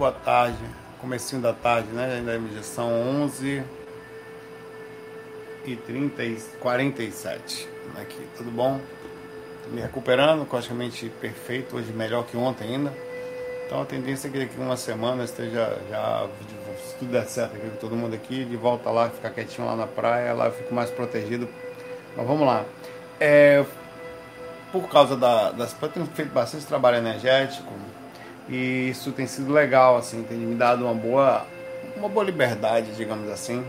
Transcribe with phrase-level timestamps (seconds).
[0.00, 0.56] boa tarde.
[0.98, 2.14] Comecinho da tarde, né?
[2.16, 2.90] Ainda já são
[3.22, 3.62] 11
[5.66, 7.68] e 30 e 47
[8.00, 8.26] aqui.
[8.34, 8.80] Tudo bom?
[9.70, 11.76] Me recuperando, praticamente perfeito.
[11.76, 12.90] Hoje melhor que ontem ainda.
[13.66, 16.26] Então a tendência é que daqui uma semana esteja já,
[16.82, 19.86] se tudo der certo aqui todo mundo aqui, de volta lá, ficar quietinho lá na
[19.86, 21.46] praia, lá eu fico mais protegido.
[22.16, 22.64] Mas vamos lá.
[23.20, 23.66] É,
[24.72, 25.76] por causa da, das.
[25.80, 27.70] Eu tenho feito bastante trabalho energético
[28.50, 31.46] e isso tem sido legal, assim, tem me dado uma boa,
[31.96, 33.64] uma boa liberdade, digamos assim,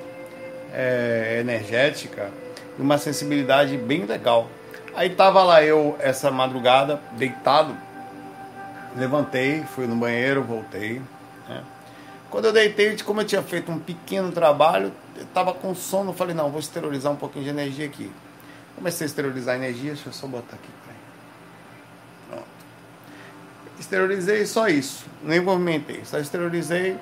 [0.73, 2.31] é, energética
[2.77, 4.49] e uma sensibilidade bem legal.
[4.95, 7.77] Aí tava lá eu essa madrugada, deitado,
[8.97, 10.99] levantei, fui no banheiro, voltei.
[11.47, 11.63] Né?
[12.31, 16.33] Quando eu deitei, como eu tinha feito um pequeno trabalho, eu tava com sono, falei,
[16.33, 18.11] não, vou esterilizar um pouquinho de energia aqui.
[18.75, 20.69] Comecei a esterilizar a energia, deixa eu só botar aqui.
[23.81, 26.97] Esterilizei só isso, nem movimentei, só esterilizei.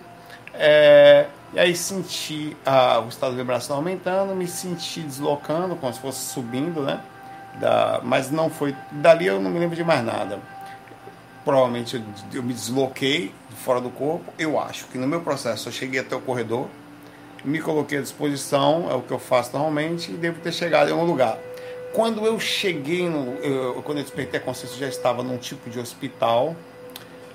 [0.53, 5.99] É, e aí senti ah, o estado de vibração aumentando, me senti deslocando, como se
[5.99, 7.02] fosse subindo, né?
[7.59, 8.73] Da, mas não foi.
[8.91, 10.39] Dali eu não me lembro de mais nada.
[11.44, 12.02] Provavelmente eu,
[12.33, 14.33] eu me desloquei fora do corpo.
[14.39, 16.67] Eu acho que no meu processo eu cheguei até o corredor,
[17.43, 20.93] me coloquei à disposição, é o que eu faço normalmente, e devo ter chegado em
[20.93, 21.38] algum lugar.
[21.91, 25.69] Quando eu cheguei, no, eu, quando eu despertei a consciência, eu já estava num tipo
[25.69, 26.55] de hospital,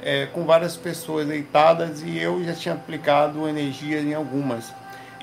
[0.05, 4.71] é, com várias pessoas deitadas e eu já tinha aplicado energia em algumas.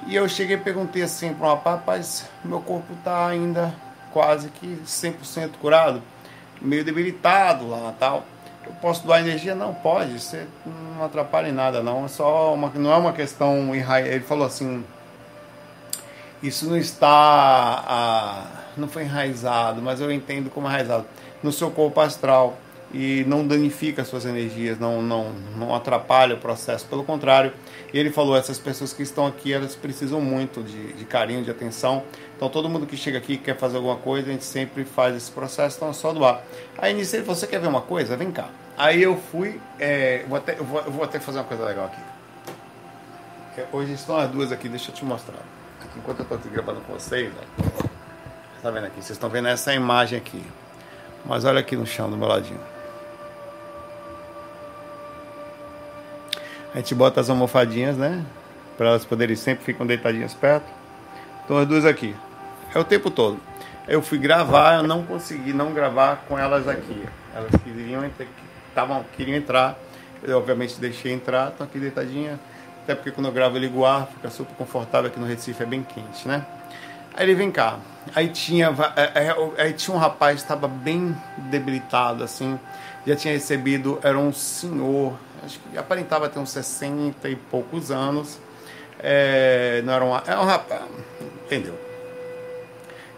[0.08, 3.72] E eu cheguei e perguntei assim para um rapaz, meu corpo está ainda
[4.12, 6.02] quase que 100% curado,
[6.60, 8.26] meio debilitado lá tal.
[8.66, 9.54] Eu posso doar energia?
[9.54, 13.74] Não pode, você não atrapalha em nada não, é só uma, não é uma questão
[13.76, 14.84] ele falou assim,
[16.42, 21.06] isso não está a não foi enraizado, mas eu entendo como enraizado
[21.44, 22.58] no seu corpo astral
[22.94, 27.54] e não danifica suas energias, não, não, não atrapalha o processo, pelo contrário.
[27.94, 32.04] Ele falou: essas pessoas que estão aqui, elas precisam muito de, de carinho, de atenção.
[32.36, 35.32] Então, todo mundo que chega aqui quer fazer alguma coisa, a gente sempre faz esse
[35.32, 36.44] processo, então é só doar.
[36.78, 38.18] Aí, falou: Você quer ver uma coisa?
[38.18, 38.50] Vem cá.
[38.78, 41.86] Aí eu fui, é, vou até, eu, vou, eu vou até fazer uma coisa legal
[41.86, 42.02] aqui.
[43.72, 45.42] Hoje estão as duas aqui, deixa eu te mostrar.
[45.96, 47.88] Enquanto eu estou aqui gravando com vocês, ó.
[48.62, 48.96] Tá vendo aqui?
[48.96, 50.42] Vocês estão vendo essa imagem aqui.
[51.26, 52.60] Mas olha aqui no chão do meu ladinho.
[56.74, 58.26] A gente bota as almofadinhas, né?
[58.78, 60.66] Para elas poderem sempre ficam deitadinhas perto.
[61.44, 62.16] Então as duas aqui.
[62.74, 63.40] É o tempo todo.
[63.88, 67.04] Eu fui gravar, eu não consegui não gravar com elas aqui.
[67.36, 68.10] Elas queriam,
[68.74, 69.78] tavam, queriam entrar.
[70.24, 72.40] Eu obviamente deixei entrar, estão aqui deitadinha.
[72.84, 75.62] Até porque quando eu gravo eu ligo o ar, fica super confortável aqui no Recife,
[75.62, 76.46] é bem quente, né?
[77.14, 77.80] Aí ele vem cá.
[78.16, 82.58] Aí tinha, é, é, aí tinha um rapaz estava bem debilitado, assim.
[83.06, 88.40] Já tinha recebido, era um senhor, acho que aparentava ter uns 60 e poucos anos.
[89.00, 90.84] É, não era um, é um rapaz,
[91.46, 91.78] entendeu?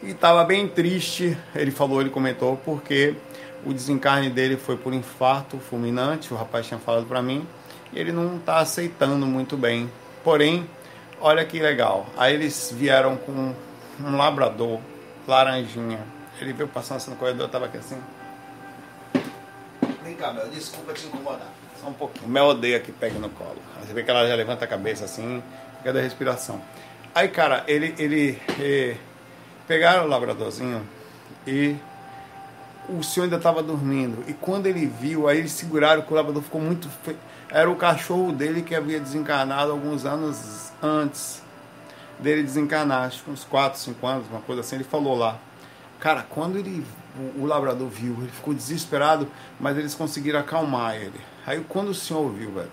[0.01, 3.15] E estava bem triste, ele falou, ele comentou, porque
[3.65, 7.47] o desencarne dele foi por infarto fulminante, o rapaz tinha falado para mim,
[7.91, 9.89] e ele não está aceitando muito bem.
[10.23, 10.69] Porém,
[11.21, 12.05] olha que legal.
[12.17, 13.53] Aí eles vieram com
[13.99, 14.79] um labrador,
[15.27, 15.99] laranjinha.
[16.39, 18.01] Ele veio passando assim no corredor, eu tava aqui assim.
[20.03, 21.62] Vem cá, Mel, desculpa te incomodar.
[21.83, 22.29] Só um pouquinho.
[22.29, 23.57] Mel odeia que pegue no colo.
[23.81, 25.43] Você vê que ela já levanta a cabeça assim,
[25.77, 26.61] fica da respiração.
[27.13, 28.97] Aí, cara, ele, ele, ele
[29.67, 30.81] pegaram o labradorzinho
[31.45, 31.75] e
[32.87, 34.23] o senhor ainda estava dormindo.
[34.27, 36.87] E quando ele viu, aí eles seguraram que o labrador ficou muito.
[37.03, 37.17] Fe...
[37.49, 41.43] Era o cachorro dele que havia desencarnado alguns anos antes
[42.19, 45.37] dele desencarnar, acho que uns 4, 5 anos, uma coisa assim, ele falou lá.
[45.99, 46.85] Cara, quando ele
[47.37, 49.27] o, o labrador viu, ele ficou desesperado,
[49.59, 51.19] mas eles conseguiram acalmar ele.
[51.45, 52.69] Aí quando o senhor viu, velho,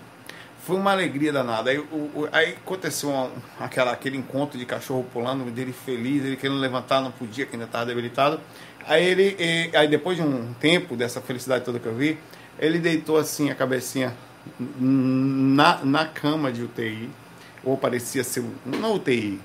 [0.65, 1.71] foi uma alegria danada.
[1.71, 6.37] Aí, o, o, aí aconteceu uma, aquela, aquele encontro de cachorro pulando, dele feliz, ele
[6.37, 8.39] querendo levantar, não podia, que ainda estava debilitado.
[8.87, 12.17] Aí ele, e, aí depois de um tempo dessa felicidade toda que eu vi,
[12.59, 14.13] ele deitou assim a cabecinha
[14.59, 17.09] na, na cama de UTI,
[17.63, 19.39] ou parecia ser uma UTI,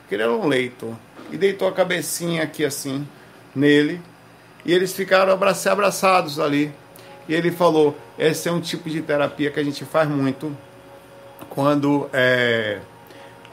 [0.00, 0.96] porque ele era um leito,
[1.30, 3.06] e deitou a cabecinha aqui assim,
[3.54, 4.00] nele,
[4.64, 6.72] e eles ficaram abraçados ali.
[7.28, 10.56] E ele falou: esse é um tipo de terapia que a gente faz muito
[11.48, 12.80] quando é,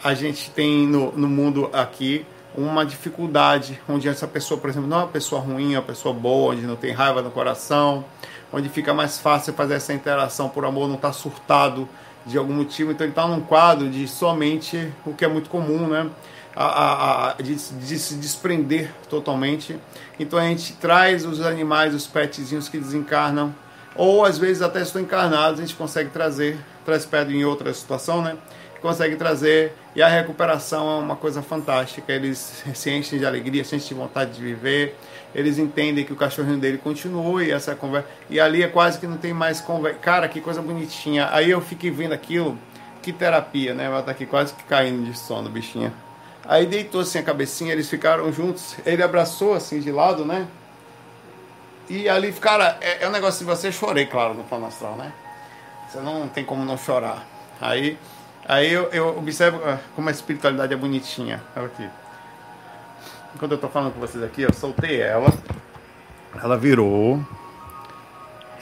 [0.04, 2.26] a gente tem no, no mundo aqui
[2.56, 6.14] uma dificuldade, onde essa pessoa, por exemplo, não é uma pessoa ruim, é uma pessoa
[6.14, 8.06] boa, onde não tem raiva no coração,
[8.52, 11.90] onde fica mais fácil fazer essa interação por amor, não está surtado
[12.26, 15.88] de algum motivo, então ele está num quadro de somente o que é muito comum,
[15.88, 16.10] né?
[16.56, 19.76] A, a, a de, de, se desprender totalmente.
[20.20, 23.56] Então a gente traz os animais, os petzinhos que desencarnam
[23.96, 28.22] Ou às vezes até estão encarnados, a gente consegue trazer, traz perto em outra situação,
[28.22, 28.38] né?
[28.82, 32.12] Consegue trazer e a recuperação é uma coisa fantástica.
[32.12, 34.98] Eles se enchem de alegria, se enchem de vontade de viver.
[35.34, 38.08] Eles entendem que o cachorrinho dele continua e essa conversa.
[38.30, 40.00] E ali é quase que não tem mais conversa.
[40.00, 41.30] Cara, que coisa bonitinha.
[41.32, 42.58] Aí eu fiquei vendo aquilo,
[43.02, 43.86] que terapia, né?
[43.86, 45.94] Ela tá aqui quase que caindo de sono, bichinha.
[46.46, 48.76] Aí deitou assim a cabecinha, eles ficaram juntos.
[48.86, 50.48] Ele abraçou assim de lado, né?
[51.90, 55.12] E ali, cara, é, é um negócio de você chorei, claro, no plano astral, né?
[55.90, 57.26] Você não tem como não chorar.
[57.60, 57.98] Aí,
[58.48, 61.44] aí eu, eu observo ah, como a espiritualidade é bonitinha.
[61.56, 61.90] Olha aqui.
[63.36, 65.32] Enquanto eu tô falando com vocês aqui, eu soltei ela.
[66.42, 67.24] Ela virou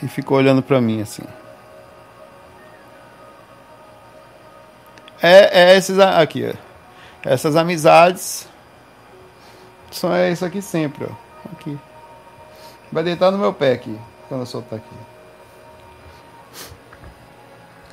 [0.01, 1.23] e ficou olhando pra mim assim.
[5.21, 6.71] É, é esses aqui, ó.
[7.23, 8.47] Essas amizades
[9.91, 11.51] são é isso aqui sempre, ó.
[11.51, 11.77] Aqui.
[12.91, 13.97] Vai deitar no meu pé aqui,
[14.27, 14.95] quando eu soltar aqui.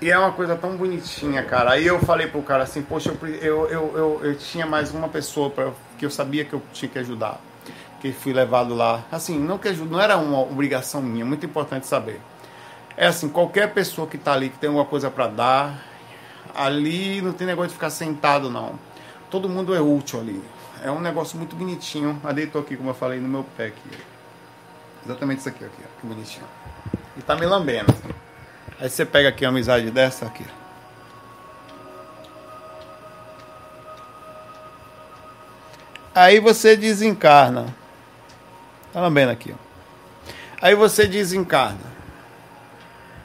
[0.01, 1.73] E é uma coisa tão bonitinha, cara.
[1.73, 5.51] Aí eu falei pro cara assim, poxa, eu, eu, eu, eu, tinha mais uma pessoa
[5.51, 7.41] pra, que eu sabia que eu tinha que ajudar.
[8.01, 9.05] Que fui levado lá.
[9.11, 12.21] Assim, não que não era uma obrigação minha, muito importante saber.
[12.97, 15.85] É assim, qualquer pessoa que tá ali, que tem alguma coisa para dar,
[16.55, 18.79] ali não tem negócio de ficar sentado, não.
[19.31, 20.43] Todo mundo é útil ali.
[20.83, 22.21] É um negócio muito bonitinho.
[22.23, 24.18] A deitou aqui, como eu falei, no meu pé aqui.
[25.05, 26.47] Exatamente isso aqui, aqui, ó, que bonitinho.
[27.17, 27.95] E tá me lambendo.
[28.81, 30.45] Aí você pega aqui uma amizade dessa aqui.
[36.15, 37.75] Aí você desencarna.
[38.93, 39.69] Tá lambendo aqui, ó.
[40.61, 41.99] Aí você desencarna.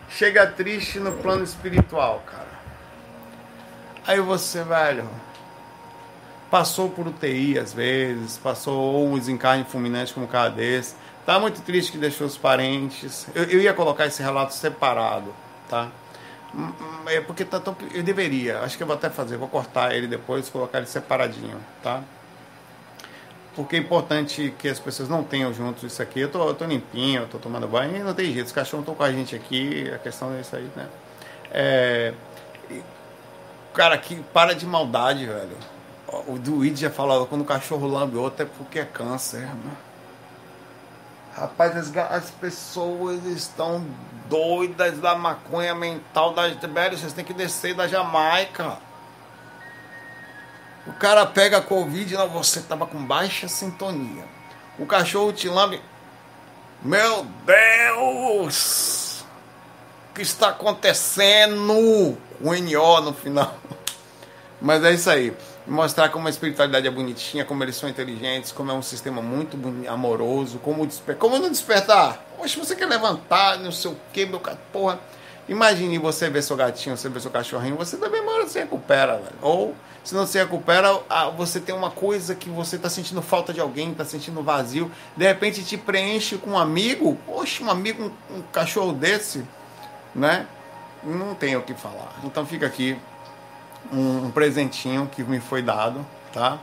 [0.09, 2.53] Chega triste no plano espiritual, cara.
[4.05, 5.09] Aí você, velho,
[6.51, 11.61] passou por UTI às vezes, passou um desencarne fulminante como um cara desse Tá muito
[11.61, 13.27] triste que deixou os parentes.
[13.33, 15.33] Eu, eu ia colocar esse relato separado,
[15.69, 15.89] tá?
[16.53, 19.47] Hum, hum, é porque tá tão, eu deveria, acho que eu vou até fazer, vou
[19.47, 22.03] cortar ele depois, colocar ele separadinho, tá?
[23.55, 26.19] Porque é importante que as pessoas não tenham juntos isso aqui.
[26.19, 28.83] Eu tô, eu tô limpinho, eu tô tomando banho e não tem jeito, os cachorros
[28.83, 30.87] estão com a gente aqui, a questão é isso aí, né?
[31.51, 32.13] É,
[33.73, 35.57] cara, que para de maldade, velho.
[36.27, 39.71] O Duíde já falou, quando o cachorro lambe outro é porque é câncer, né?
[41.35, 43.83] Rapaz, as, as, pessoas estão
[44.29, 48.77] doidas da maconha mental da Velho, vocês têm que descer da Jamaica.
[50.85, 54.25] O cara pega a Covid, não, você tava com baixa sintonia.
[54.77, 55.81] O cachorro te lambe.
[56.83, 59.25] Meu Deus!
[60.11, 62.17] O que está acontecendo?
[62.41, 63.55] O NO no final.
[64.61, 68.71] Mas é isso aí mostrar como a espiritualidade é bonitinha, como eles são inteligentes, como
[68.71, 69.57] é um sistema muito
[69.87, 72.23] amoroso, como, desper como não despertar.
[72.37, 74.99] Poxa, você quer levantar, não sei o que, meu cara, porra.
[75.47, 79.17] Imagine você ver seu gatinho, você ver seu cachorrinho, você também uma hora se recupera,
[79.17, 79.35] velho.
[79.41, 80.89] Ou, se não se recupera,
[81.35, 85.25] você tem uma coisa que você está sentindo falta de alguém, está sentindo vazio, de
[85.25, 89.43] repente te preenche com um amigo, poxa, um amigo, um cachorro desse,
[90.15, 90.47] né?
[91.03, 92.13] Não tem o que falar.
[92.23, 92.97] Então fica aqui
[93.91, 96.59] um, um presentinho que me foi dado, tá?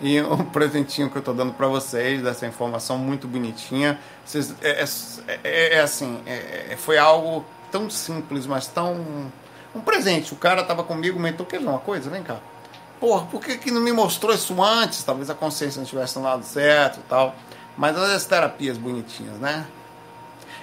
[0.00, 3.98] E um presentinho que eu estou dando para vocês, dessa informação muito bonitinha.
[4.24, 9.30] Vocês, é, é, é, é assim, é, é, foi algo tão simples, mas tão.
[9.74, 10.34] Um presente.
[10.34, 12.10] O cara tava comigo, mentou, quer ver uma coisa?
[12.10, 12.38] Vem cá.
[13.00, 15.02] Porra, por que, que não me mostrou isso antes?
[15.02, 17.34] Talvez a consciência não estivesse no lado certo e tal.
[17.76, 19.66] Mas as terapias bonitinhas, né?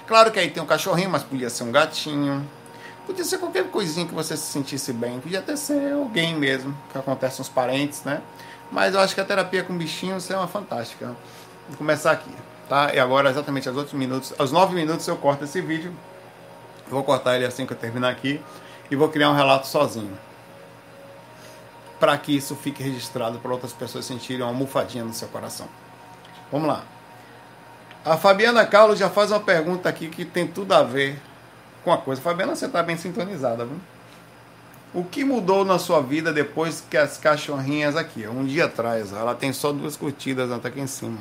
[0.06, 2.48] Claro que aí tem um cachorrinho, mas podia ser um gatinho
[3.06, 5.20] Podia ser qualquer coisinha que você se sentisse bem.
[5.20, 8.20] Podia até ser alguém mesmo, que acontece nos parentes, né?
[8.70, 11.06] Mas eu acho que a terapia com bichinhos é uma fantástica.
[11.68, 12.30] Vou começar aqui,
[12.68, 12.94] tá?
[12.94, 15.92] E agora, exatamente aos outros minutos, aos nove minutos eu corto esse vídeo.
[16.88, 18.40] vou cortar ele assim que eu terminar aqui.
[18.90, 20.16] E vou criar um relato sozinho.
[21.98, 25.68] Para que isso fique registrado para outras pessoas sentirem uma almofadinha no seu coração.
[26.50, 26.82] Vamos lá.
[28.04, 31.20] A Fabiana Carlos já faz uma pergunta aqui que tem tudo a ver
[31.90, 32.22] com a coisa.
[32.22, 33.76] Fabiana, você está bem sintonizada, viu?
[34.92, 39.34] O que mudou na sua vida depois que as cachorrinhas aqui, um dia atrás, ela
[39.34, 41.18] tem só duas curtidas até aqui em cima.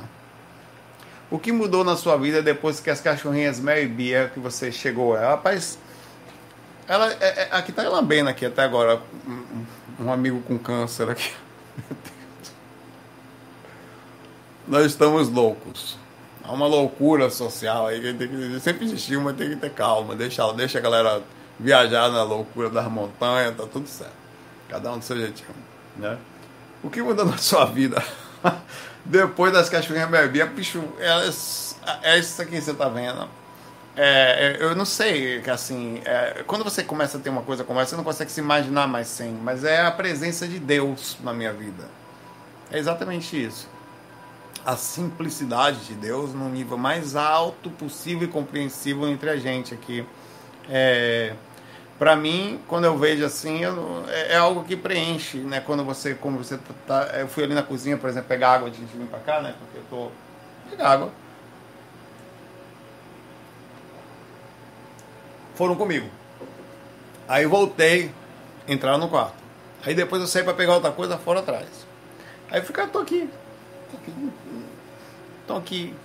[1.30, 4.72] O que mudou na sua vida depois que as cachorrinhas Mel e Bia que você
[4.72, 5.16] chegou?
[5.16, 5.78] Rapaz,
[6.88, 9.66] ela é, é, aqui tá lambendo aqui até agora um,
[10.06, 11.32] um amigo com câncer aqui.
[14.68, 15.98] Nós estamos loucos.
[16.50, 20.16] Há uma loucura social aí que, tem que sempre existiu, mas tem que ter calma.
[20.16, 21.22] Deixa, deixa a galera
[21.60, 24.16] viajar na loucura das montanhas, tá tudo certo.
[24.68, 25.50] Cada um do seu jeitinho.
[25.96, 26.18] Né?
[26.82, 28.04] O que muda na sua vida?
[29.06, 33.30] Depois das cachorrinhas bebê, bicho, é, é isso aqui que você tá vendo.
[33.96, 37.64] é, é, eu não sei, que assim, é, quando você começa a ter uma coisa
[37.64, 41.16] como essa, você não consegue se imaginar mais sem, mas é a presença de Deus
[41.24, 41.84] na minha vida.
[42.72, 43.70] É exatamente isso.
[44.66, 50.06] A simplicidade de Deus no nível mais alto possível e compreensível entre a gente aqui.
[50.70, 51.34] É,
[51.98, 55.60] para mim, quando eu vejo assim, eu, é, é, algo que preenche, né?
[55.60, 56.74] Quando você, como você tá,
[57.06, 59.54] tá, eu fui ali na cozinha, por exemplo, pegar água de vir para cá, né?
[59.60, 60.12] Porque eu tô
[60.70, 61.12] pegar água.
[65.56, 66.10] Foram comigo.
[67.28, 68.12] Aí voltei,
[68.68, 69.36] entraram no quarto.
[69.86, 71.68] Aí depois eu saí para pegar outra coisa fora atrás.
[72.50, 73.30] Aí fiquei, tô aqui.
[75.48, 75.96] Tô aqui.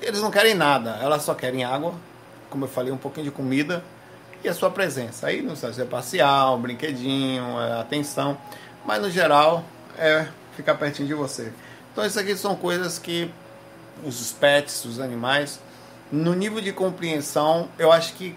[0.00, 1.94] Eles não querem nada, elas só querem água,
[2.48, 3.84] como eu falei, um pouquinho de comida
[4.42, 5.26] e a sua presença.
[5.26, 8.38] Aí não sei se é parcial, brinquedinho, é atenção,
[8.84, 9.64] mas no geral
[9.98, 11.52] é ficar pertinho de você.
[11.92, 13.30] Então isso aqui são coisas que
[14.04, 15.60] os pets, os animais,
[16.10, 18.36] no nível de compreensão, eu acho que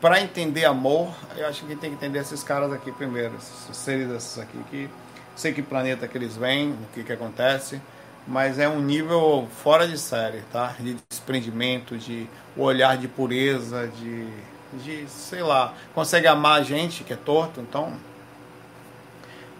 [0.00, 4.10] para entender amor, eu acho que tem que entender esses caras aqui primeiro, esses seres
[4.10, 4.90] esses aqui que
[5.34, 7.80] sei que planeta que eles vêm, o que que acontece,
[8.26, 10.74] mas é um nível fora de série, tá?
[10.78, 14.28] De desprendimento, de olhar de pureza, de
[14.82, 17.92] de, sei lá, consegue amar a gente que é torto, então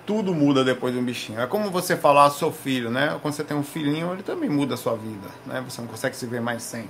[0.06, 1.40] tudo muda depois de um bichinho.
[1.40, 3.18] É como você falar seu filho, né?
[3.22, 5.62] Quando você tem um filhinho, ele também muda a sua vida, né?
[5.68, 6.88] Você não consegue se ver mais sem.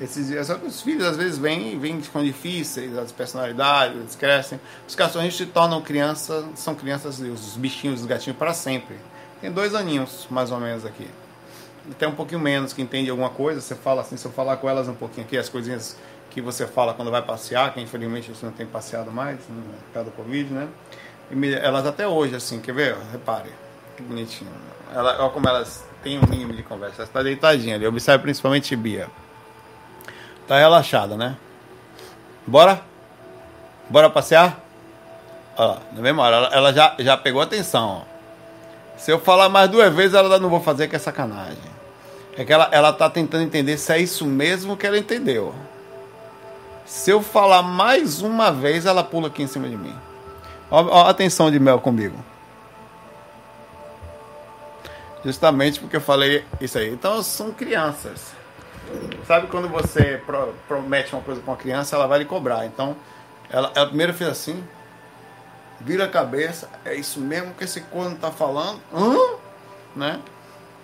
[0.00, 4.60] Esses os filhos às vezes vêm, vêm ficam difíceis, as personalidades, eles crescem.
[4.86, 8.96] Os cachorrinhos se tornam crianças, são crianças, os bichinhos, os gatinhos para sempre.
[9.44, 11.06] Tem dois aninhos, mais ou menos aqui.
[11.90, 14.70] Até um pouquinho menos que entende alguma coisa, você fala assim, se eu falar com
[14.70, 15.98] elas um pouquinho aqui, as coisinhas
[16.30, 19.92] que você fala quando vai passear, que infelizmente você não tem passeado mais, né, por
[19.92, 20.66] causa do Covid, né?
[21.30, 22.96] E elas até hoje, assim, quer ver?
[23.12, 23.50] Repare,
[23.98, 24.50] que bonitinho.
[24.94, 27.02] Ela, olha como elas têm um mínimo de conversa.
[27.02, 29.10] Ela está deitadinha ali, observe principalmente Bia.
[30.48, 31.36] Tá relaxada, né?
[32.46, 32.80] Bora?
[33.90, 34.58] Bora passear?
[35.54, 38.13] Olha lá, na mesma hora, ela, ela já, já pegou atenção, ó.
[38.96, 41.74] Se eu falar mais duas vezes, ela não vou fazer que é sacanagem.
[42.36, 45.54] É que ela, ela tá tentando entender se é isso mesmo que ela entendeu.
[46.84, 49.94] Se eu falar mais uma vez, ela pula aqui em cima de mim.
[50.70, 52.16] Ó, ó, atenção de Mel comigo.
[55.24, 56.92] Justamente porque eu falei isso aí.
[56.92, 58.32] Então são crianças.
[59.26, 62.66] Sabe quando você pro, promete uma coisa para uma criança, ela vai lhe cobrar.
[62.66, 62.94] Então,
[63.48, 64.62] ela, ela primeiro fez assim,
[65.84, 68.80] vira a cabeça, é isso mesmo que esse corno tá falando?
[68.92, 69.16] Hã?
[69.94, 70.20] Né?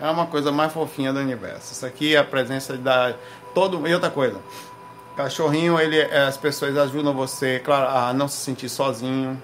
[0.01, 1.73] É uma coisa mais fofinha do universo.
[1.73, 3.15] Isso aqui é a presença da
[3.55, 4.39] todo e outra coisa.
[5.17, 9.41] Cachorrinho, ele, as pessoas ajudam você, claro, a não se sentir sozinho.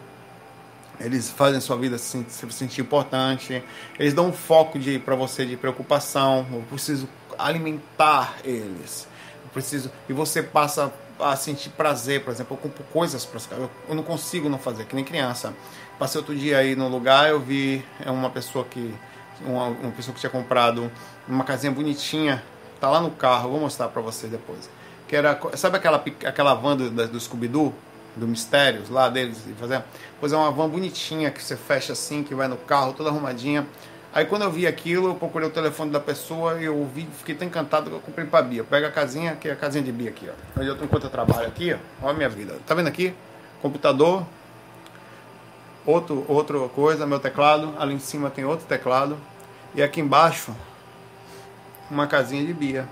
[0.99, 3.63] Eles fazem sua vida se, se sentir importante.
[3.99, 6.47] Eles dão um foco de para você de preocupação.
[6.51, 7.09] Eu preciso
[7.39, 9.07] alimentar eles.
[9.45, 13.40] Eu preciso e você passa a sentir prazer, por exemplo, eu compro coisas para
[13.88, 15.54] eu, não consigo não fazer, que nem criança.
[15.99, 18.94] Passei outro dia aí no lugar, eu vi é uma pessoa que
[19.40, 20.90] uma, uma pessoa que tinha comprado
[21.26, 22.42] uma casinha bonitinha,
[22.80, 24.68] tá lá no carro, vou mostrar para você depois
[25.08, 27.73] que era, sabe aquela, aquela van do, do Scooby-Doo?
[28.16, 29.85] Do Mistérios, lá deles, e fazer,
[30.18, 33.66] pois é uma van bonitinha que você fecha assim, que vai no carro, toda arrumadinha.
[34.16, 37.35] Aí quando eu vi aquilo, eu procurei o telefone da pessoa e eu vi, fiquei
[37.35, 38.64] tão encantado que eu comprei pra Bia.
[38.64, 40.58] Pega a casinha, que é a casinha de Bia aqui, ó.
[40.58, 42.58] Onde eu, enquanto eu trabalho aqui, ó, olha a minha vida.
[42.66, 43.12] Tá vendo aqui?
[43.61, 44.25] Computador,
[45.85, 47.75] outro, outra coisa, meu teclado.
[47.78, 49.18] Ali em cima tem outro teclado.
[49.75, 50.56] E aqui embaixo,
[51.90, 52.88] uma casinha de Bia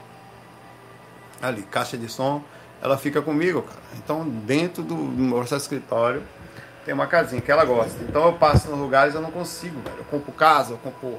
[1.40, 2.42] ali, caixa de som,
[2.82, 3.80] ela fica comigo, cara.
[3.96, 6.22] Então, dentro do, nosso escritório,
[6.84, 8.02] tem uma casinha que ela gosta.
[8.02, 9.98] Então, eu passo nos lugares eu não consigo, velho.
[9.98, 11.18] Eu compro casa, eu compro.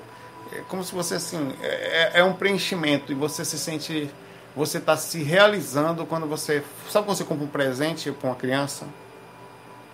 [0.52, 4.10] É como se você, assim, é, é, é um preenchimento e você se sente.
[4.56, 6.64] Você está se realizando quando você.
[6.90, 8.86] Sabe quando você compra um presente para uma criança?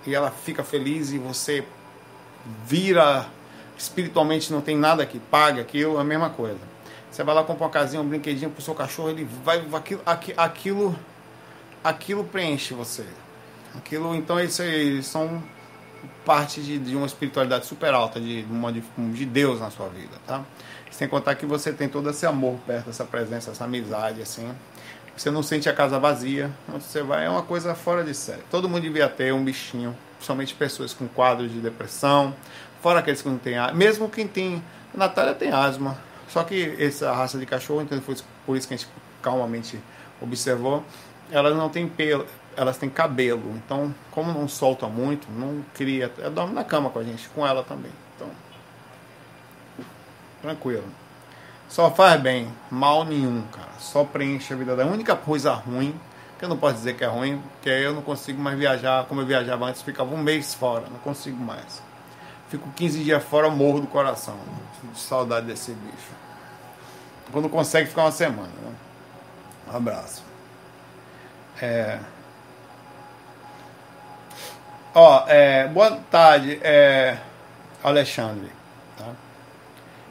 [0.06, 1.64] E ela fica feliz e você
[2.66, 3.28] vira
[3.82, 6.60] espiritualmente não tem nada que pague aquilo, é a mesma coisa.
[7.10, 9.66] Você vai lá comprar uma casinha, um brinquedinho pro seu cachorro, ele vai.
[9.74, 10.02] Aquilo,
[10.38, 11.00] aquilo,
[11.84, 13.06] aquilo preenche você.
[13.76, 15.44] Aquilo, então, isso aí são
[16.26, 20.44] parte de, de uma espiritualidade super alta, de, de, de Deus na sua vida, tá?
[20.90, 24.52] Sem contar que você tem todo esse amor perto, essa presença, essa amizade, assim.
[25.16, 28.42] Você não sente a casa vazia, você vai, é uma coisa fora de série.
[28.50, 32.36] Todo mundo devia ter um bichinho, principalmente pessoas com quadros de depressão,
[32.82, 33.78] fora aqueles que não têm asma.
[33.78, 34.64] Mesmo quem tem.
[34.94, 35.98] A Natália tem asma,
[36.28, 38.90] só que essa raça de cachorro, então foi por isso que a gente
[39.22, 39.80] calmamente
[40.22, 40.84] observou,
[41.32, 42.26] elas não têm pelo,
[42.56, 43.54] elas têm cabelo.
[43.56, 46.12] Então, como não solta muito, não cria.
[46.18, 47.92] Ela dorme na cama com a gente, com ela também.
[48.16, 48.30] Então,
[50.42, 50.86] tranquilo.
[51.70, 53.72] Só faz bem, mal nenhum, cara.
[53.80, 55.98] Só preenche a vida da única coisa ruim
[56.42, 59.22] que eu não posso dizer que é ruim, porque eu não consigo mais viajar como
[59.22, 61.84] eu viajava antes, ficava um mês fora, não consigo mais.
[62.50, 64.36] Fico 15 dias fora, morro do coração,
[64.92, 66.10] de saudade desse bicho.
[67.32, 68.50] Quando consegue ficar uma semana.
[68.60, 68.74] Né?
[69.72, 70.24] Um abraço.
[71.62, 72.00] É...
[74.94, 77.18] Ó, é, boa tarde, é,
[77.82, 78.52] Alexandre.
[78.98, 79.06] Tá?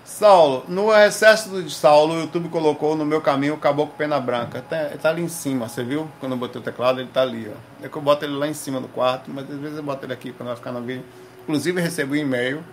[0.07, 4.63] Saulo, no recesso de Saulo, o YouTube colocou no meu caminho o caboclo pena branca.
[4.63, 6.09] Tá, tá ali em cima, você viu?
[6.19, 7.85] Quando eu botei o teclado, ele tá ali, ó.
[7.85, 10.07] É que eu boto ele lá em cima do quarto, mas às vezes eu boto
[10.07, 11.05] ele aqui quando vai ficar no vídeo.
[11.43, 12.65] Inclusive, recebi um e-mail.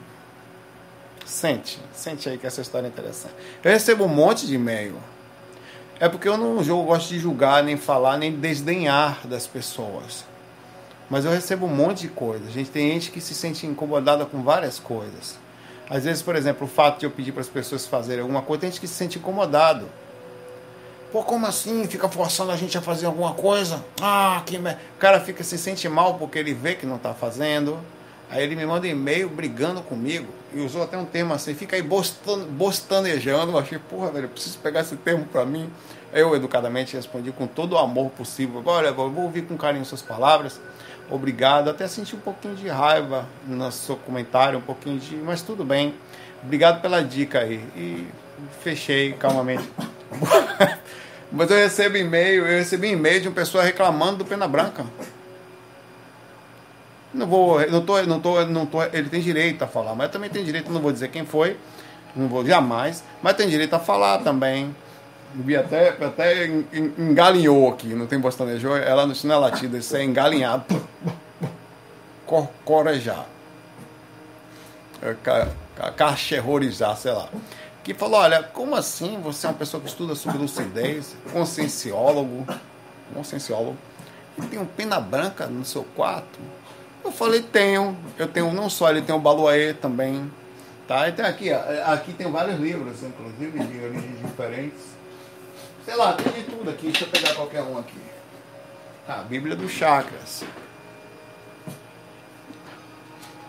[1.26, 3.36] Sente, sente aí que essa história é interessante.
[3.62, 4.96] Eu recebo um monte de e-mail.
[6.00, 10.24] É porque eu não eu gosto de julgar, nem falar, nem desdenhar das pessoas.
[11.10, 12.46] Mas eu recebo um monte de coisa.
[12.48, 15.38] A gente tem gente que se sente incomodada com várias coisas.
[15.90, 18.62] Às vezes, por exemplo, o fato de eu pedir para as pessoas fazerem alguma coisa,
[18.62, 19.88] tem gente que se sente incomodado.
[21.12, 21.88] Pô, como assim?
[21.88, 23.84] Fica forçando a gente a fazer alguma coisa?
[24.02, 24.72] Ah, que me...
[24.72, 27.80] O cara fica se sente mal porque ele vê que não está fazendo.
[28.30, 30.28] Aí ele me manda um e-mail brigando comigo.
[30.54, 32.40] E usou até um termo assim, fica aí bostan...
[32.50, 33.54] bostanejando.
[33.54, 35.70] Eu achei, porra, velho, eu preciso pegar esse termo para mim.
[36.12, 38.62] Eu, educadamente, respondi com todo o amor possível.
[38.66, 40.60] Eu vou ouvir com carinho suas palavras
[41.10, 41.70] obrigado.
[41.70, 45.16] Até senti um pouquinho de raiva no seu comentário, um pouquinho de.
[45.18, 45.94] Mas tudo bem.
[46.44, 47.64] Obrigado pela dica aí.
[47.76, 48.08] E
[48.62, 49.68] fechei calmamente.
[51.32, 54.86] mas eu recebo e-mail, eu recebi e-mail de uma pessoa reclamando do Pena Branca.
[57.14, 60.30] Não vou, não tô, não tô, não tô, ele tem direito a falar, mas também
[60.30, 61.58] tem direito, não vou dizer quem foi,
[62.16, 64.76] não vou jamais, mas tem direito a falar também.
[65.36, 66.48] Vi até, até
[66.98, 70.66] engalinhou aqui, não tem bostanejou, ela não é latida, isso é engalinhado.
[72.66, 73.26] Corejar.
[75.02, 75.16] É,
[75.96, 77.30] Cacherrorizar, sei lá.
[77.84, 82.46] Que falou: olha, como assim você é uma pessoa que estuda sobre lucidez, conscienciólogo,
[83.14, 83.78] conscienciólogo,
[84.38, 86.40] e tem um pena branca no seu quarto?
[87.04, 87.96] Eu falei: tenho.
[88.18, 90.30] Eu tenho não só ele tem o Baluaê também.
[90.88, 91.08] Tá?
[91.08, 94.97] E tem aqui, ó, aqui tem vários livros, inclusive de origens diferentes
[95.88, 96.88] Sei lá, tem de tudo aqui.
[96.88, 98.02] Deixa eu pegar qualquer um aqui.
[99.08, 100.44] Ah, Bíblia dos Chakras.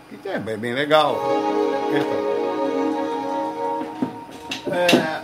[0.07, 1.19] Que é bem, bem legal.
[4.71, 5.21] É,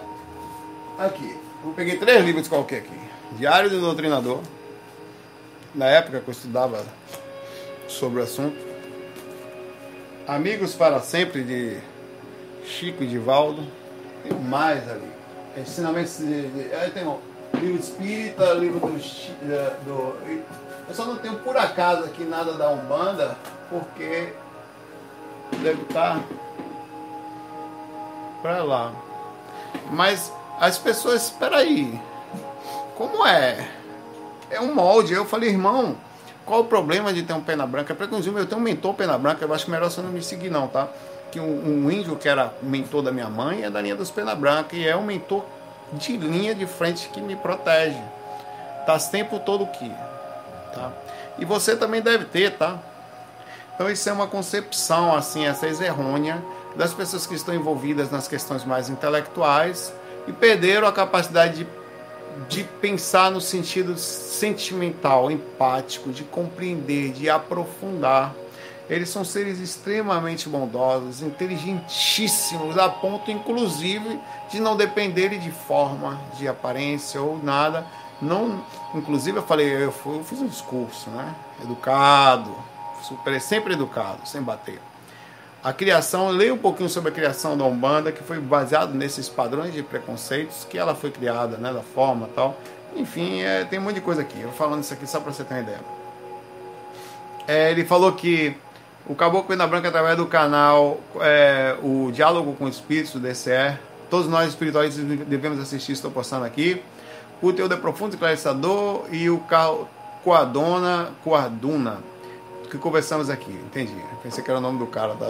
[1.02, 1.40] aqui.
[1.64, 3.00] Eu peguei três livros qualquer aqui.
[3.38, 4.42] Diário do Doutrinador.
[5.74, 6.86] Na época que eu estudava
[7.88, 8.58] sobre o assunto.
[10.28, 11.78] Amigos para Sempre de
[12.66, 13.66] Chico e Divaldo.
[14.22, 15.15] Tem mais ali
[15.58, 17.20] ensinamentos de, de, aí tem um
[17.54, 18.98] livro espírita, livro do,
[19.86, 20.18] do,
[20.88, 23.38] Eu só não tenho por acaso aqui nada da Umbanda,
[23.70, 24.34] porque
[25.62, 26.22] deve estar
[28.42, 28.94] para lá.
[29.92, 32.00] Mas as pessoas, espera aí,
[32.96, 33.68] como é?
[34.50, 35.14] É um molde.
[35.14, 35.96] Eu falei, irmão,
[36.46, 37.96] qual o problema de ter um pena branca?
[37.96, 40.50] Para inclusive eu tenho um mentor pena branca, eu acho melhor você não me seguir
[40.50, 40.88] não, tá?
[41.32, 44.36] Que um, um, índio que era mentor da minha mãe é da linha dos Pena
[44.36, 45.44] Branca e é um mentor
[45.94, 48.02] de linha de frente que me protege.
[48.86, 49.92] Tá tempo todo aqui,
[50.74, 50.92] tá?
[51.38, 52.80] E você também deve ter, tá?
[53.74, 56.42] Então isso é uma concepção assim, essa errônea
[56.76, 59.94] das pessoas que estão envolvidas nas questões mais intelectuais
[60.28, 61.68] e perderam a capacidade de,
[62.48, 68.34] de pensar no sentido sentimental, empático, de compreender, de aprofundar
[68.90, 74.20] eles são seres extremamente bondosos, inteligentíssimos, a ponto inclusive
[74.52, 77.86] de não dependerem de forma, de aparência ou nada.
[78.22, 81.36] Não, inclusive eu falei, eu, fui, eu fiz um discurso, né?
[81.64, 82.56] Educado,
[83.02, 84.80] super, sempre educado, sem bater.
[85.64, 89.28] A criação, eu leio um pouquinho sobre a criação da Umbanda, que foi baseado nesses
[89.28, 92.56] padrões de preconceitos que ela foi criada, né, da forma tal.
[92.96, 94.40] Enfim, é, tem um monte de coisa aqui.
[94.40, 95.80] Eu vou falando isso aqui só para você ter uma ideia.
[97.48, 98.56] É, ele falou que
[99.08, 103.78] o Caboclo Pena Branca, através do canal é, O Diálogo com Espíritos do DCE.
[104.10, 106.82] Todos nós espirituais devemos assistir, estou postando aqui.
[107.42, 109.44] O Teu de Profundo Esclarecedor e o
[110.24, 112.00] Coadona, Coaduna,
[112.70, 113.52] que conversamos aqui.
[113.52, 113.96] Entendi.
[114.24, 115.28] Pensei que era o nome do cara, tá?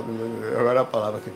[0.57, 1.31] agora a palavra aqui.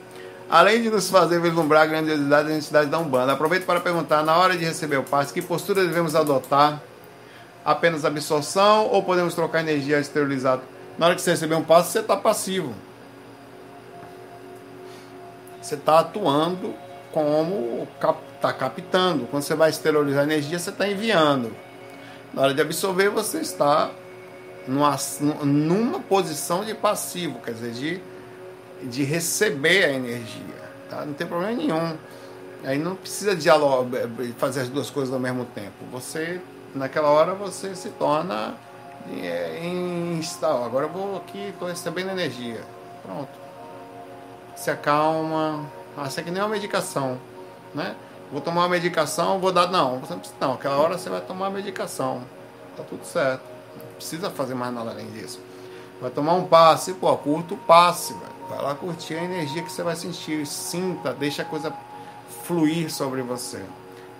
[0.49, 4.35] Além de nos fazer vislumbrar a grandiosidade da identidade da Umbanda, aproveito para perguntar, na
[4.37, 6.81] hora de receber o passe, que postura devemos adotar?
[7.63, 10.61] Apenas absorção ou podemos trocar energia esterilizada?
[10.99, 12.75] Na hora que você receber um passo, você está passivo.
[15.61, 16.75] Você está atuando
[17.13, 17.87] como
[18.35, 19.25] está captando.
[19.27, 21.55] Quando você vai esterilizar energia, você está enviando.
[22.33, 23.89] Na hora de absorver, você está
[24.67, 24.97] numa,
[25.45, 28.01] numa posição de passivo, quer dizer, de,
[28.89, 30.69] de receber a energia.
[30.89, 31.05] Tá?
[31.05, 31.95] Não tem problema nenhum.
[32.65, 34.01] Aí não precisa dialogar,
[34.37, 35.85] fazer as duas coisas ao mesmo tempo.
[35.93, 36.41] Você
[36.75, 38.53] naquela hora você se torna
[39.11, 39.59] é,
[40.17, 40.63] instal.
[40.63, 42.61] Agora eu vou aqui, estou recebendo energia.
[43.03, 43.29] Pronto.
[44.55, 45.65] Se acalma.
[45.97, 47.17] Ah, isso aqui nem é uma medicação,
[47.73, 47.95] né?
[48.31, 49.67] Vou tomar uma medicação, vou dar.
[49.67, 50.39] Não, você não precisa.
[50.39, 52.21] Não, aquela hora você vai tomar a medicação.
[52.77, 53.41] Tá tudo certo.
[53.75, 55.39] Não precisa fazer mais nada além disso.
[55.99, 58.39] Vai tomar um passe, pô, curta o passe, velho.
[58.47, 60.45] Vai lá curtir a energia que você vai sentir.
[60.45, 61.73] Sinta, deixa a coisa
[62.43, 63.63] fluir sobre você.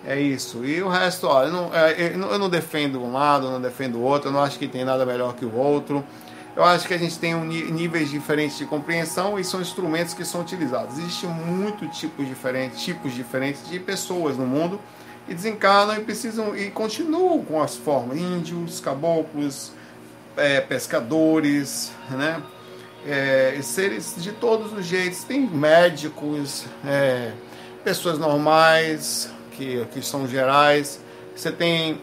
[0.06, 0.64] É isso.
[0.64, 3.96] E o resto, olha, eu não, é, eu não defendo um lado, eu não defendo
[3.96, 6.04] o outro, eu não acho que tem nada melhor que o outro.
[6.56, 10.24] Eu acho que a gente tem um, níveis diferentes de compreensão e são instrumentos que
[10.24, 10.98] são utilizados.
[10.98, 14.80] Existem muitos tipos diferentes, tipos diferentes de pessoas no mundo
[15.28, 19.72] e desencarnam e precisam e continuam com as formas índios, caboclos,
[20.36, 22.42] é, pescadores, né?
[23.06, 25.24] É, seres de todos os jeitos.
[25.24, 27.32] Tem médicos, é,
[27.84, 29.30] pessoas normais,
[29.66, 31.00] que, são gerais.
[31.34, 32.00] Você tem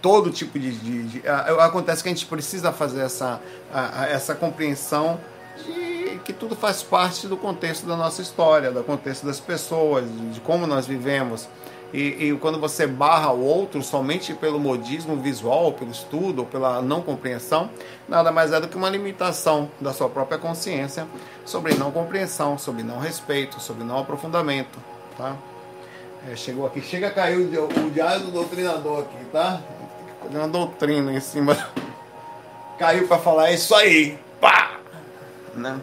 [0.00, 1.28] todo tipo de, de, de,
[1.60, 3.40] acontece que a gente precisa fazer essa,
[3.72, 5.18] a, essa compreensão
[5.64, 10.40] de que tudo faz parte do contexto da nossa história, do contexto das pessoas, de
[10.40, 11.48] como nós vivemos.
[11.92, 16.82] E, e, quando você barra o outro somente pelo modismo visual, pelo estudo, ou pela
[16.82, 17.70] não compreensão,
[18.08, 21.06] nada mais é do que uma limitação da sua própria consciência
[21.44, 24.76] sobre não compreensão, sobre não respeito, sobre não aprofundamento.
[25.16, 25.36] Tá?
[26.30, 29.60] É, chegou aqui, chega a cair o, o diário do doutrinador aqui, tá?
[30.22, 31.54] Fazer uma doutrina em cima.
[32.78, 34.78] Caiu para falar é isso aí, pá!
[35.54, 35.80] Né?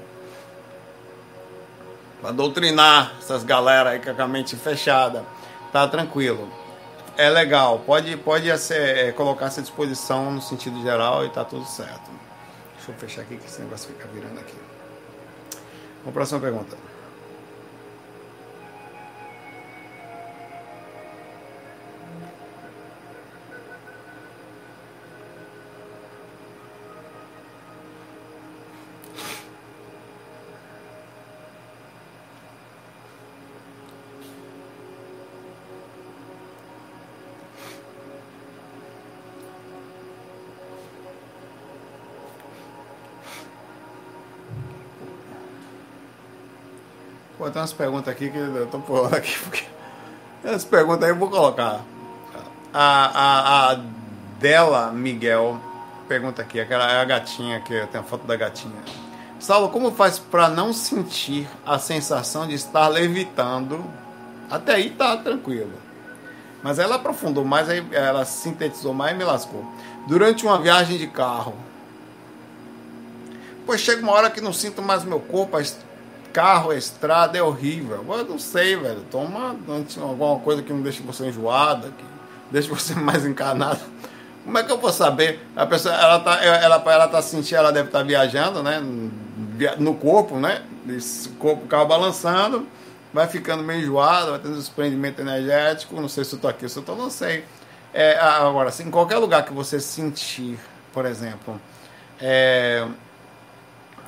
[2.21, 5.23] Para doutrinar essas galera aí com a mente fechada
[5.71, 6.49] tá tranquilo.
[7.17, 11.65] É legal, pode, pode ser, é, colocar-se à disposição no sentido geral e tá tudo
[11.65, 12.10] certo.
[12.75, 14.56] Deixa eu fechar aqui que esse negócio fica virando aqui.
[14.58, 16.90] Vamos para a próxima pergunta.
[47.62, 49.63] Tem umas perguntas aqui que eu tô pulando aqui, porque.
[50.43, 51.82] As perguntas aí eu vou colocar.
[52.74, 53.80] A, a, a
[54.39, 55.60] dela, Miguel,
[56.08, 58.82] pergunta aqui, aquela é a gatinha que tem a foto da gatinha.
[59.39, 63.84] Saulo, como faz para não sentir a sensação de estar levitando?
[64.50, 65.74] Até aí tá tranquilo.
[66.63, 69.65] Mas ela aprofundou mais, ela sintetizou mais e me lascou.
[70.08, 71.54] Durante uma viagem de carro.
[73.65, 75.58] Pois chega uma hora que não sinto mais meu corpo,
[76.32, 78.06] carro, a estrada é horrível.
[78.08, 79.02] Eu não sei, velho.
[79.10, 79.56] Toma
[80.02, 82.06] alguma coisa que não deixe você enjoada, que
[82.52, 83.80] deixe você mais encarnado.
[84.44, 85.39] Como é que eu vou saber?
[85.56, 88.82] A pessoa, ela tá, ela, ela tá sentindo, ela deve estar tá viajando, né?
[89.78, 90.63] No corpo, né?
[90.89, 92.67] Esse corpo, o carro balançando,
[93.13, 96.00] vai ficando meio enjoado, vai tendo desprendimento energético.
[96.02, 97.46] Não sei se eu tô aqui, se eu tô, não sei.
[97.94, 100.58] É, agora, assim, em qualquer lugar que você sentir,
[100.91, 101.62] por exemplo,
[102.20, 102.88] é,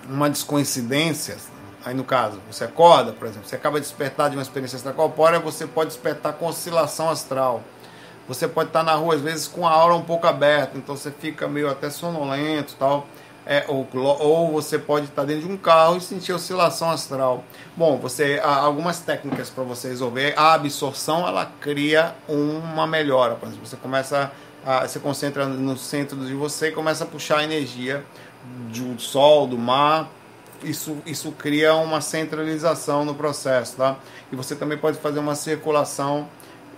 [0.08, 1.38] uma descoincidência,
[1.86, 5.40] Aí no caso, você acorda, por exemplo, você acaba de despertar de uma experiência extracorpórea,
[5.40, 7.62] você pode despertar com oscilação astral.
[8.26, 11.12] Você pode estar na rua, às vezes, com a aura um pouco aberta, então você
[11.12, 13.06] fica meio até sonolento tal.
[13.46, 17.44] É, ou, ou você pode estar dentro de um carro e sentir oscilação astral.
[17.76, 20.34] Bom, você há algumas técnicas para você resolver.
[20.38, 23.36] A absorção ela cria uma melhora.
[23.36, 24.32] Por exemplo, você começa
[24.66, 28.06] a, se concentra no centro de você e começa a puxar energia
[28.70, 30.10] do sol, do mar
[30.64, 33.98] isso, isso cria uma centralização no processo, tá?
[34.32, 36.28] E você também pode fazer uma circulação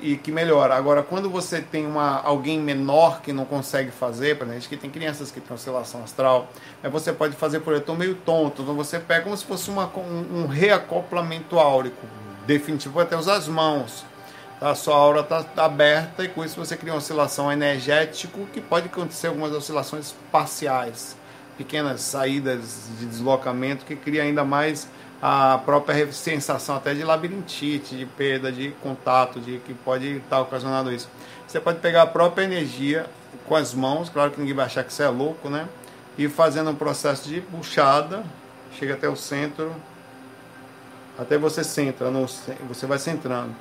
[0.01, 0.75] e que melhora.
[0.75, 4.89] Agora, quando você tem uma, alguém menor que não consegue fazer, por exemplo, que tem
[4.89, 6.49] crianças que têm oscilação astral,
[6.83, 9.89] aí você pode fazer por estou meio tonto, então você pega como se fosse uma,
[9.95, 12.05] um, reacoplamento áurico,
[12.45, 14.05] definitivo, até usar as mãos.
[14.59, 14.73] Tá?
[14.75, 19.27] Sua aura está aberta e com isso você cria uma oscilação energética que pode acontecer
[19.27, 21.15] algumas oscilações parciais
[21.57, 24.87] pequenas saídas de deslocamento que cria ainda mais
[25.21, 30.91] a própria sensação até de labirintite, de perda de contato, de que pode estar ocasionando
[30.91, 31.09] isso.
[31.47, 33.05] Você pode pegar a própria energia
[33.47, 35.67] com as mãos, claro que ninguém vai achar que você é louco, né?
[36.17, 38.23] E fazendo um processo de puxada,
[38.77, 39.73] chega até o centro,
[41.17, 42.09] até você centra,
[42.67, 43.55] você vai centrando.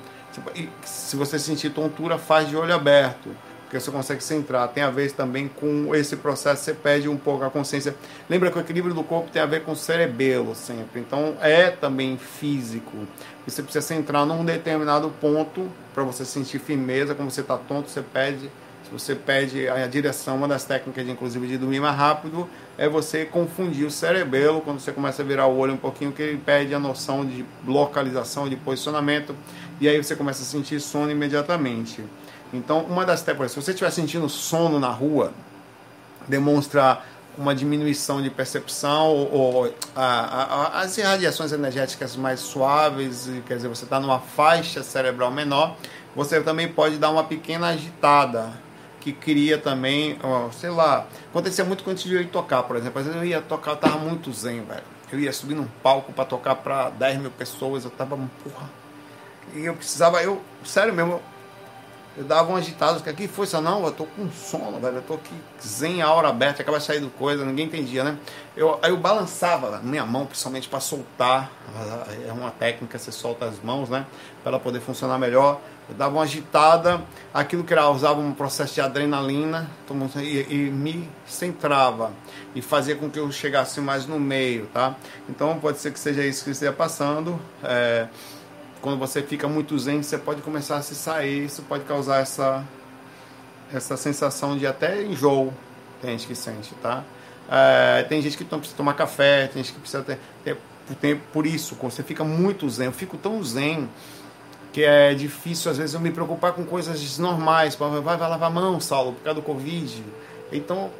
[0.55, 3.29] E se você sentir tontura, faz de olho aberto
[3.75, 4.67] porque você consegue centrar.
[4.69, 7.95] Tem a ver também com esse processo, você perde um pouco a consciência.
[8.29, 11.01] Lembra que o equilíbrio do corpo tem a ver com o cerebelo sempre.
[11.01, 12.95] Então é também físico.
[13.45, 17.13] Você precisa centrar num determinado ponto para você sentir firmeza.
[17.13, 18.49] Como você está tonto, você perde
[18.85, 22.87] Se você pede a direção, uma das técnicas, de, inclusive, de dormir mais rápido, é
[22.87, 26.37] você confundir o cerebelo quando você começa a virar o olho um pouquinho, que ele
[26.37, 29.35] perde a noção de localização, de posicionamento,
[29.81, 32.03] e aí você começa a sentir sono imediatamente.
[32.55, 35.31] Então, uma das técnicas, se você estiver sentindo sono na rua,
[36.27, 37.01] demonstra
[37.37, 43.83] uma diminuição de percepção ou, a, a, as irradiações energéticas mais suaves, quer dizer, você
[43.83, 45.75] está numa faixa cerebral menor,
[46.15, 48.53] você também pode dar uma pequena agitada,
[49.01, 50.17] que cria também,
[50.53, 53.97] sei lá, acontecia muito quando eu ia tocar, por exemplo, eu ia tocar, eu tava
[53.97, 54.95] muito zen, velho.
[55.11, 58.69] Eu ia subir num palco para tocar para 10 mil pessoas, eu tava, porra.
[59.53, 61.21] E eu precisava, eu, sério mesmo,
[62.23, 65.33] dava um agitado, que aqui foi não, eu tô com sono, velho, eu tô aqui
[65.61, 68.17] zen, a hora aberta, acaba de sair do coisa, ninguém entendia, né?
[68.55, 71.51] Eu, aí eu balançava minha mão, principalmente para soltar,
[72.25, 74.05] é uma técnica, você solta as mãos, né?
[74.41, 75.59] Para ela poder funcionar melhor.
[75.87, 77.01] Eu dava uma agitada,
[77.33, 79.69] aquilo que era, usava um processo de adrenalina
[80.17, 82.11] e, e me centrava
[82.55, 84.95] e fazia com que eu chegasse mais no meio, tá?
[85.29, 87.39] Então pode ser que seja isso que esteja passando.
[87.63, 88.07] É,
[88.85, 92.63] quando você fica muito zen, você pode começar a se sair, isso pode causar essa,
[93.73, 95.51] essa sensação de até enjoo,
[95.99, 97.03] tem gente que sente, tá?
[97.49, 100.55] É, tem gente que não precisa tomar café, tem gente que precisa ter, ter,
[101.01, 103.89] ter, por isso, quando você fica muito zen, eu fico tão zen
[104.71, 108.53] que é difícil às vezes eu me preocupar com coisas normais, vai, vai lavar a
[108.53, 110.03] mão, Saulo, por causa do Covid.
[110.51, 110.91] Então,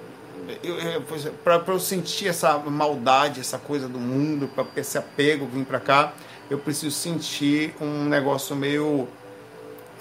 [1.44, 6.14] para eu sentir essa maldade, essa coisa do mundo, para esse apego vir para cá,
[6.50, 9.08] eu preciso sentir um negócio meio.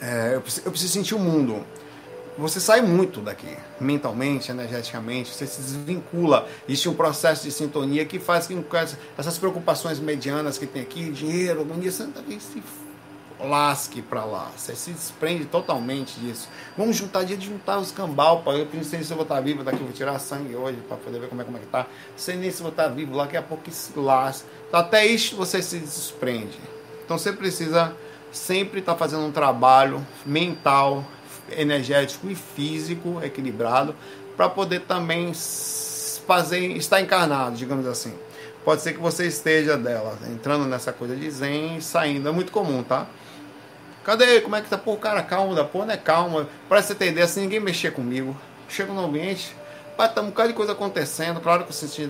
[0.01, 1.65] É, eu, preciso, eu, preciso, sentir o mundo.
[2.37, 6.49] Você sai muito daqui, mentalmente, energeticamente, você se desvincula.
[6.69, 8.77] Existe um processo de sintonia que faz com que
[9.17, 12.09] essas preocupações medianas que tem aqui, dinheiro, harmonia, você
[12.41, 12.63] se
[13.41, 14.51] lasque para lá.
[14.57, 16.49] Você se desprende totalmente disso.
[16.77, 18.43] Vamos juntar dia de juntar os cambal.
[18.43, 20.97] Pra, eu não sei se eu vou estar vivo daqui, vou tirar sangue hoje para
[20.97, 21.87] poder ver como é, como é que tá.
[22.17, 24.47] Sei nem se eu vou estar vivo daqui a pouco se lasca.
[24.69, 26.59] Então, até isso você se desprende.
[27.05, 27.95] Então você precisa
[28.33, 31.05] sempre estar tá fazendo um trabalho mental,
[31.51, 33.95] energético e físico equilibrado
[34.37, 35.33] para poder também
[36.27, 38.15] fazer estar encarnado, digamos assim.
[38.65, 42.29] Pode ser que você esteja dela, entrando nessa coisa de zen e saindo.
[42.29, 43.07] É muito comum, tá?
[44.05, 44.41] Cadê?
[44.41, 44.79] Como é que tá?
[44.79, 45.97] Pô, cara, calma, da porra, né?
[45.97, 46.49] Calma.
[46.69, 48.37] Pra você ideia, assim, ninguém mexer comigo.
[48.69, 49.55] Chego no ambiente,
[49.97, 51.41] Pai, tá um bocado de coisa acontecendo.
[51.41, 52.09] Claro que eu senti, eu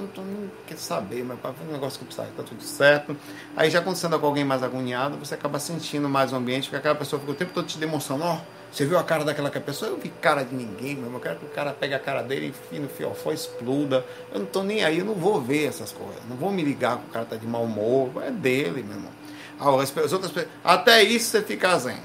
[0.00, 3.14] não tô nem querendo saber, mas foi um negócio que eu precisava, tá tudo certo.
[3.54, 6.94] Aí já acontecendo com alguém mais agoniado, você acaba sentindo mais o ambiente, porque aquela
[6.94, 8.38] pessoa fica o tempo todo te demonstrando, ó, oh,
[8.72, 9.90] você viu a cara daquela pessoa?
[9.90, 11.12] Eu vi cara de ninguém, meu.
[11.12, 14.04] Eu quero que o cara pegue a cara dele, enfim, no fiofó, exploda.
[14.32, 16.22] Eu não tô nem aí, eu não vou ver essas coisas.
[16.28, 18.10] Não vou me ligar que o cara tá de mau humor.
[18.22, 19.17] É dele, meu irmão.
[19.60, 21.96] As outras até isso você fica zen.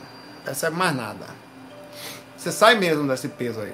[0.43, 1.25] Percebe mais nada.
[2.37, 3.73] Você sai mesmo desse peso aí.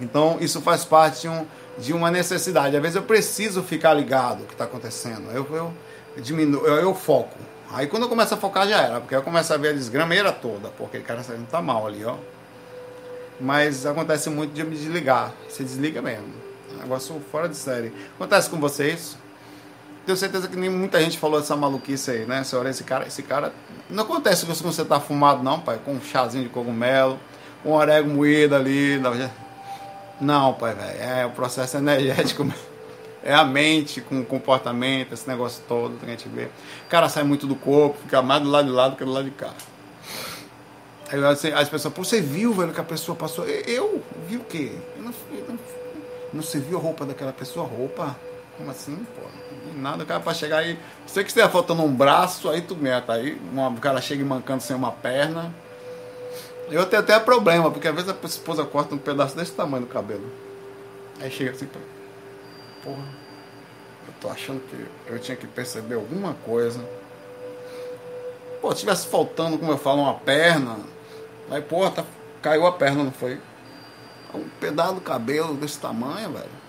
[0.00, 1.46] Então, isso faz parte de, um,
[1.78, 2.74] de uma necessidade.
[2.74, 5.30] Às vezes eu preciso ficar ligado o que está acontecendo.
[5.30, 5.72] Eu, eu
[6.16, 7.38] diminuo, eu, eu, foco.
[7.70, 10.32] Aí quando eu começo a focar já era, porque eu começo a ver a desgrameira
[10.32, 12.16] toda, porque o cara não tá mal ali, ó.
[13.40, 15.32] Mas acontece muito de me desligar.
[15.48, 16.32] Você desliga mesmo.
[16.72, 17.92] É negócio fora de série.
[18.16, 19.16] Acontece com vocês?
[20.04, 22.42] Tenho certeza que nem muita gente falou essa maluquice aí, né?
[22.54, 23.52] Olha esse cara, esse cara.
[23.88, 27.20] Não acontece com você tá fumado, não, pai, com um chazinho de cogumelo,
[27.64, 29.00] um orégano moído ali.
[30.20, 31.00] Não, pai, velho.
[31.00, 32.46] É o processo energético.
[33.22, 36.46] É a mente com o comportamento, esse negócio todo que a gente vê.
[36.86, 39.12] O cara sai muito do corpo, fica mais do lado de lá do que do
[39.12, 39.54] lado de cá.
[41.08, 43.46] Aí as pessoas, pô, você viu, velho, que a pessoa passou.
[43.46, 44.02] Eu?
[44.26, 44.72] Vi o quê?
[44.96, 45.58] Eu não, eu não,
[46.32, 47.66] não você viu a roupa daquela pessoa?
[47.66, 48.16] Roupa?
[48.56, 49.41] Como assim, pô?
[49.76, 50.78] Nada, o cara pra chegar aí.
[51.06, 53.14] Você que estiver faltando um braço, aí tu meta.
[53.14, 55.52] Aí uma, o cara chega mancando sem uma perna.
[56.70, 59.92] Eu tenho até problema, porque às vezes a esposa corta um pedaço desse tamanho do
[59.92, 60.24] cabelo.
[61.20, 61.68] Aí chega assim,
[62.82, 63.04] porra,
[64.06, 66.80] eu tô achando que eu tinha que perceber alguma coisa.
[68.60, 70.78] Pô, se tivesse faltando, como eu falo, uma perna,
[71.50, 72.04] aí, porra, tá,
[72.40, 73.40] caiu a perna, não foi?
[74.34, 76.62] Um pedaço do cabelo desse tamanho, velho.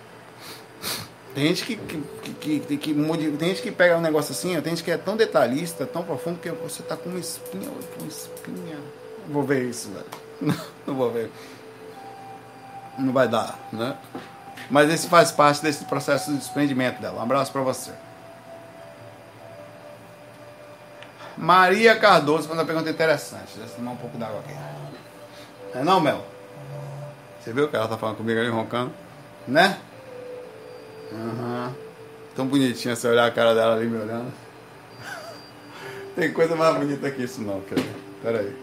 [1.34, 4.76] Tem gente que, que, que, que, que, tem gente que pega um negócio assim, tem
[4.76, 7.68] gente que é tão detalhista, tão profundo, que você tá com uma espinha,
[7.98, 8.78] uma espinha
[9.28, 10.06] vou ver isso, velho.
[10.40, 11.30] Não, não vou ver.
[12.98, 13.96] Não vai dar, né?
[14.68, 17.20] Mas esse faz parte desse processo de desprendimento dela.
[17.20, 17.92] Um abraço para você.
[21.36, 23.56] Maria Cardoso faz uma pergunta interessante.
[23.56, 24.54] Deixa eu tomar um pouco d'água aqui.
[25.78, 26.24] É não, Mel?
[27.40, 28.92] Você viu que ela tá falando comigo ali roncando?
[29.46, 29.78] Né?
[31.12, 31.72] Uhum.
[32.34, 34.32] Tão bonitinha você olhar a cara dela ali me olhando.
[36.16, 37.82] Tem coisa mais bonita que isso não, cara.
[38.22, 38.56] Pera aí.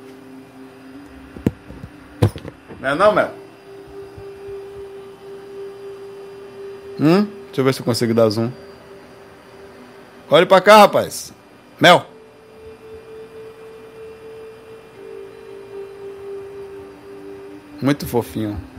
[2.79, 3.31] Não é não, Mel?
[6.99, 7.27] Hum?
[7.45, 8.51] Deixa eu ver se eu consigo dar zoom.
[10.29, 11.33] Olhe pra cá, rapaz.
[11.79, 12.05] Mel.
[17.81, 18.70] Muito fofinho.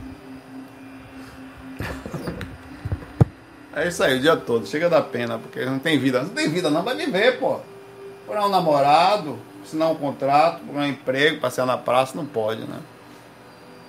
[3.75, 4.67] É isso aí, o dia todo.
[4.67, 6.21] Chega da pena, porque não tem vida.
[6.21, 7.59] Não tem vida não, vai viver, pô.
[8.25, 12.79] Por um namorado, assinar um contrato, por um emprego, passear na praça, não pode, né?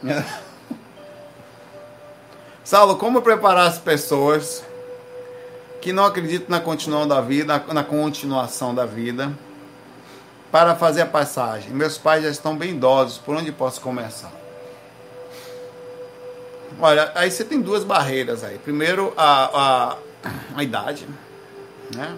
[2.64, 4.64] Saulo, como preparar as pessoas
[5.82, 9.32] que não acreditam na continuação da vida, na continuação da vida,
[10.50, 11.70] para fazer a passagem?
[11.72, 14.43] Meus pais já estão bem idosos, por onde posso começar?
[16.80, 18.58] Olha, aí você tem duas barreiras aí.
[18.58, 19.98] Primeiro, a, a,
[20.56, 21.06] a idade,
[21.94, 22.16] né?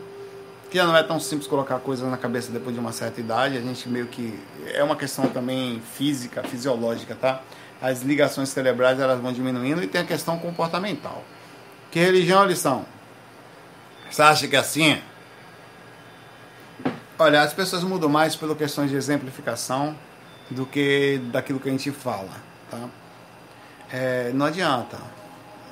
[0.71, 3.57] Que não é tão simples colocar coisas na cabeça depois de uma certa idade.
[3.57, 4.38] A gente meio que.
[4.75, 7.42] É uma questão também física, fisiológica, tá?
[7.81, 11.23] As ligações cerebrais elas vão diminuindo e tem a questão comportamental.
[11.90, 12.85] Que religião eles são?
[14.11, 15.01] Você acha que é assim?
[17.19, 19.97] Olha, as pessoas mudam mais pelas questões de exemplificação
[20.51, 22.31] do que daquilo que a gente fala,
[22.71, 22.88] tá?
[23.92, 24.99] É, não adianta.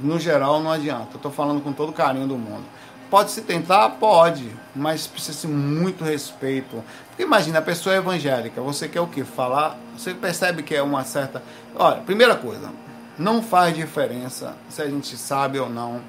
[0.01, 1.17] No geral, não adianta.
[1.17, 2.65] Estou falando com todo carinho do mundo.
[3.11, 3.91] Pode se tentar?
[3.91, 6.83] Pode, mas precisa ser muito respeito.
[7.09, 9.23] Porque imagina, a pessoa é evangélica, você quer o que?
[9.23, 9.79] Falar?
[9.97, 11.43] Você percebe que é uma certa.
[11.77, 12.73] Olha, primeira coisa,
[13.17, 16.01] não faz diferença se a gente sabe ou não,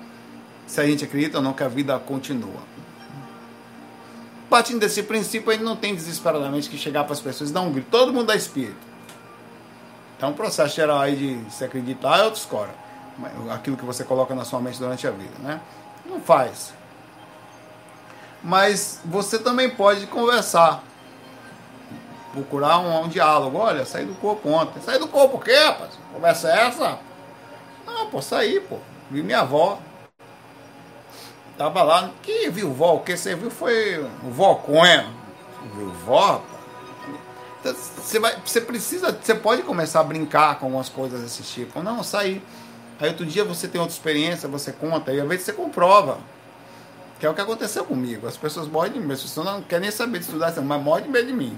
[0.65, 2.63] se a gente acredita ou não que a vida continua.
[4.49, 7.61] Partindo desse princípio, a gente não tem desesperadamente que chegar para as pessoas e dar
[7.61, 7.87] um grito.
[7.91, 8.94] Todo mundo dá espírito.
[10.21, 12.73] É um processo geral aí de se acreditar é outra história.
[13.51, 15.59] Aquilo que você coloca na sua mente durante a vida, né?
[16.05, 16.73] Não faz.
[18.43, 20.83] Mas você também pode conversar.
[22.31, 23.57] Procurar um, um diálogo.
[23.57, 24.81] Olha, sair do corpo ontem.
[24.81, 25.97] Sair do corpo o quê, rapaz?
[26.13, 26.99] Conversa é essa?
[27.85, 28.77] Não, pô, sair, pô.
[29.09, 29.79] Vi minha avó.
[31.57, 32.11] Tava lá.
[32.21, 32.95] Que viu vó?
[32.95, 35.07] O que você viu foi o vó Cunha.
[35.75, 36.54] Viu vó, rapaz?
[37.73, 41.81] Você, vai, você precisa, você pode começar a brincar com algumas coisas desse tipo.
[41.81, 42.43] Não, sair.
[42.99, 46.19] Aí outro dia você tem outra experiência, você conta, e às vezes você comprova.
[47.19, 48.27] Que é o que aconteceu comigo.
[48.27, 51.05] As pessoas morrem de medo, as pessoas não querem nem saber de estudar, mas morrem
[51.05, 51.57] de medo de mim.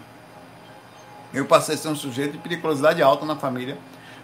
[1.34, 3.78] Eu passei a ser um sujeito de periculosidade alta na família,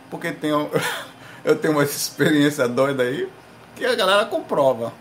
[0.09, 0.69] porque tenho,
[1.43, 3.29] eu tenho uma experiência doida aí,
[3.75, 4.93] que a galera comprova.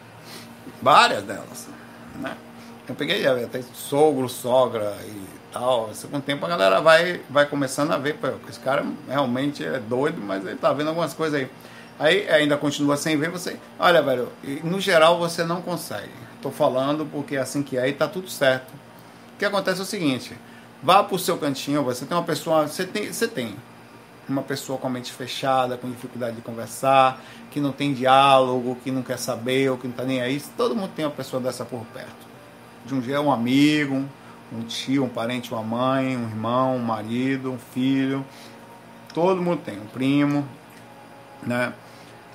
[0.81, 1.69] Várias delas.
[2.17, 2.37] Né?
[2.89, 5.91] Eu peguei até sogro, sogra e tal.
[6.11, 9.79] Com o tempo a galera vai, vai começando a ver, pô, esse cara realmente é
[9.79, 11.51] doido, mas ele tá vendo algumas coisas aí.
[11.99, 13.59] Aí ainda continua sem ver, você.
[13.79, 14.29] Olha, velho,
[14.65, 16.11] no geral você não consegue.
[16.41, 18.71] Tô falando porque é assim que é e tá tudo certo.
[19.35, 20.37] O que acontece é o seguinte:
[20.83, 22.67] vá pro seu cantinho, você tem uma pessoa.
[22.67, 23.55] Você tem, você tem
[24.29, 28.91] uma pessoa com a mente fechada, com dificuldade de conversar, que não tem diálogo, que
[28.91, 30.41] não quer saber, ou que não tá nem aí.
[30.57, 32.33] Todo mundo tem uma pessoa dessa por perto.
[32.85, 34.05] De um dia um amigo,
[34.55, 38.25] um tio, um parente, uma mãe, um irmão, um marido, um filho,
[39.15, 40.47] todo mundo tem, um primo,
[41.43, 41.73] né?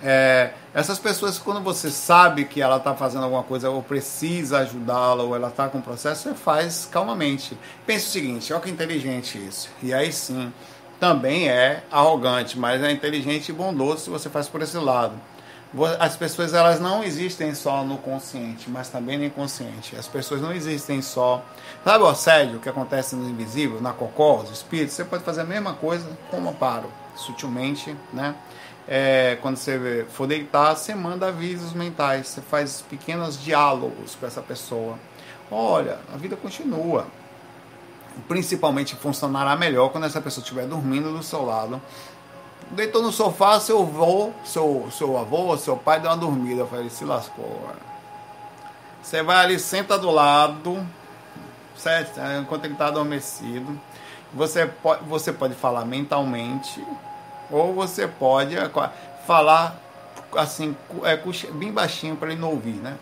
[0.03, 5.23] É, essas pessoas, quando você sabe que ela está fazendo alguma coisa ou precisa ajudá-la
[5.23, 7.57] ou ela está com um processo, você faz calmamente.
[7.85, 9.69] Pense o seguinte: olha que inteligente isso.
[9.81, 10.53] E aí sim,
[10.99, 15.15] também é arrogante, mas é inteligente e bondoso se você faz por esse lado
[15.99, 19.95] as pessoas elas não existem só no consciente, mas também no inconsciente.
[19.95, 21.43] As pessoas não existem só.
[21.83, 24.93] Sabe o assédio que acontece no invisível, na cocó, os espíritos?
[24.93, 28.35] Você pode fazer a mesma coisa com o amparo, sutilmente, né?
[28.87, 34.41] É, quando você for deitar, você manda avisos mentais, você faz pequenos diálogos com essa
[34.41, 34.97] pessoa.
[35.49, 37.07] Olha, a vida continua.
[38.27, 41.81] Principalmente funcionará melhor quando essa pessoa estiver dormindo do seu lado
[42.71, 46.61] deitou no sofá, seu avô, seu, seu avô, seu pai deu uma dormida.
[46.61, 47.61] Eu falei, se lascou.
[49.01, 50.85] Você vai ali, senta do lado,
[51.77, 52.19] certo?
[52.41, 53.79] enquanto ele está adormecido.
[54.33, 56.83] Você pode, você pode falar mentalmente,
[57.49, 58.69] ou você pode é,
[59.25, 59.79] falar
[60.35, 61.17] assim, é,
[61.51, 62.97] bem baixinho para ele não ouvir, né?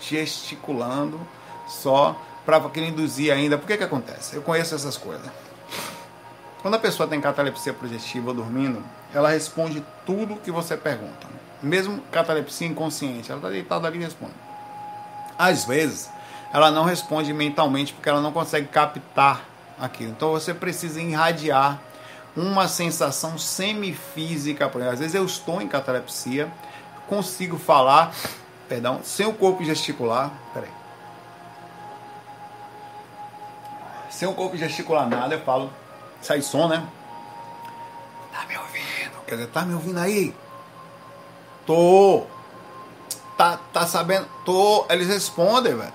[0.00, 1.20] Gesticulando
[1.68, 3.58] só para ele induzir ainda.
[3.58, 4.34] Por que que acontece?
[4.34, 5.28] Eu conheço essas coisas.
[6.62, 8.82] Quando a pessoa tem catalepsia projetiva dormindo,
[9.14, 11.26] ela responde tudo que você pergunta.
[11.62, 14.34] Mesmo catalepsia inconsciente, ela está deitada ali e responde.
[15.38, 16.10] Às vezes,
[16.52, 19.44] ela não responde mentalmente porque ela não consegue captar
[19.78, 20.10] aquilo.
[20.10, 21.80] Então você precisa irradiar
[22.36, 24.68] uma sensação semifísica.
[24.68, 26.50] Por exemplo, às vezes eu estou em catalepsia,
[27.08, 28.14] consigo falar,
[28.68, 30.32] perdão, sem o corpo gesticular.
[30.54, 30.70] Peraí.
[34.10, 35.70] Sem o corpo gesticular nada, eu falo
[36.20, 36.86] sai som, né?
[38.32, 38.46] Tá
[39.26, 40.34] Quer dizer, tá me ouvindo aí?
[41.66, 42.24] Tô.
[43.36, 44.26] Tá, tá sabendo?
[44.44, 44.86] Tô.
[44.88, 45.92] Eles respondem, velho.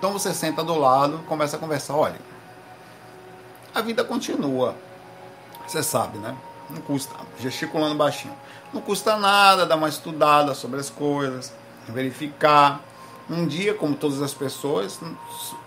[0.00, 1.94] Então você senta do lado, começa a conversar.
[1.94, 2.16] Olha,
[3.74, 4.74] a vida continua.
[5.66, 6.34] Você sabe, né?
[6.70, 7.14] Não custa.
[7.38, 8.32] Gesticulando baixinho.
[8.72, 11.52] Não custa nada dar uma estudada sobre as coisas,
[11.86, 12.80] verificar.
[13.28, 14.98] Um dia, como todas as pessoas,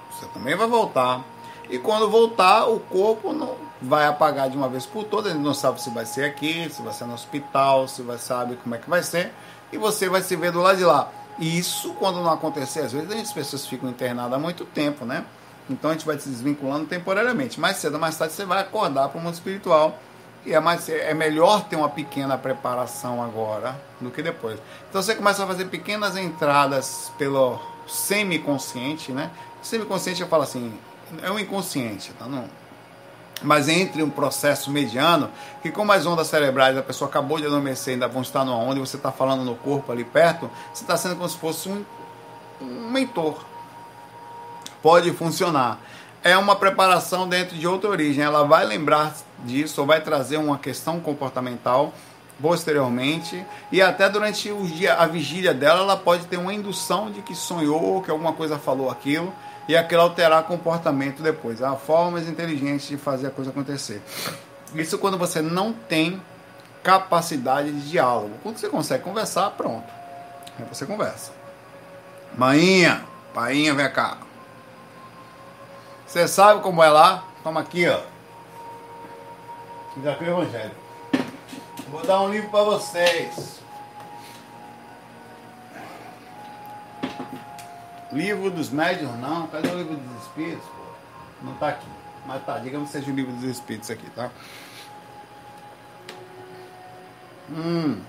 [0.09, 1.23] você também vai voltar.
[1.69, 5.31] E quando voltar, o corpo não vai apagar de uma vez por todas.
[5.31, 8.57] Ele não sabe se vai ser aqui, se vai ser no hospital, se vai saber
[8.63, 9.31] como é que vai ser.
[9.71, 11.07] E você vai se ver do lado de lá.
[11.39, 15.25] Isso, quando não acontecer, às vezes as pessoas ficam internadas há muito tempo, né?
[15.69, 17.59] Então a gente vai se desvinculando temporariamente.
[17.59, 19.97] Mais cedo ou mais tarde você vai acordar para o mundo espiritual.
[20.45, 24.59] E é, mais, é melhor ter uma pequena preparação agora do que depois.
[24.89, 29.31] Então você começa a fazer pequenas entradas pelo semiconsciente, né?
[29.61, 30.77] Semiconsciente eu falo assim,
[31.21, 32.25] é o inconsciente, tá?
[32.25, 32.43] Não,
[33.41, 35.29] mas entre um processo mediano,
[35.61, 38.79] que como as ondas cerebrais a pessoa acabou de adormecer, ainda vão estar numa onda
[38.79, 41.83] você está falando no corpo ali perto, você está sendo como se fosse um,
[42.61, 43.43] um mentor.
[44.81, 45.79] Pode funcionar.
[46.23, 48.23] É uma preparação dentro de outra origem.
[48.23, 51.93] Ela vai lembrar disso ou vai trazer uma questão comportamental
[52.41, 57.21] posteriormente e até durante o dia, a vigília dela, ela pode ter uma indução de
[57.21, 59.31] que sonhou, que alguma coisa falou aquilo
[59.67, 61.61] e aquilo alterar comportamento depois.
[61.61, 64.01] Há formas inteligentes de fazer a coisa acontecer.
[64.75, 66.21] Isso quando você não tem
[66.83, 68.33] capacidade de diálogo.
[68.43, 69.87] Quando você consegue conversar, pronto.
[70.59, 71.31] Aí você conversa.
[72.37, 73.03] Mainha,
[73.33, 74.17] painha, vem cá.
[76.05, 77.23] Você sabe como é lá?
[77.43, 77.99] Toma aqui, ó.
[79.95, 80.71] Desafio Evangelho.
[81.89, 83.62] Vou dar um livro para vocês.
[88.13, 89.47] Livro dos médios, não.
[89.47, 90.65] Cadê o livro dos espíritos?
[90.65, 90.83] Pô?
[91.43, 91.87] Não tá aqui.
[92.25, 94.29] Mas tá, digamos que seja o livro dos espíritos aqui, tá?
[97.49, 97.99] Hum.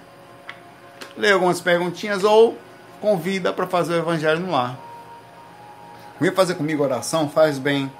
[1.16, 2.56] Lê algumas perguntinhas ou
[3.00, 4.78] convida para fazer o evangelho no lar.
[6.20, 7.90] Vem fazer comigo oração, faz bem.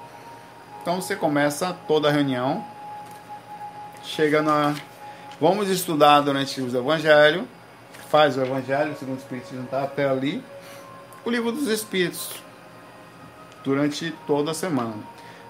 [0.81, 2.63] Então você começa toda a reunião,
[4.03, 4.75] chega na.
[5.41, 7.45] Vamos estudar durante os evangelhos,
[8.09, 10.41] faz o evangelho, segundo o Espiritismo está até ali
[11.25, 12.29] o livro dos Espíritos
[13.63, 14.93] durante toda a semana.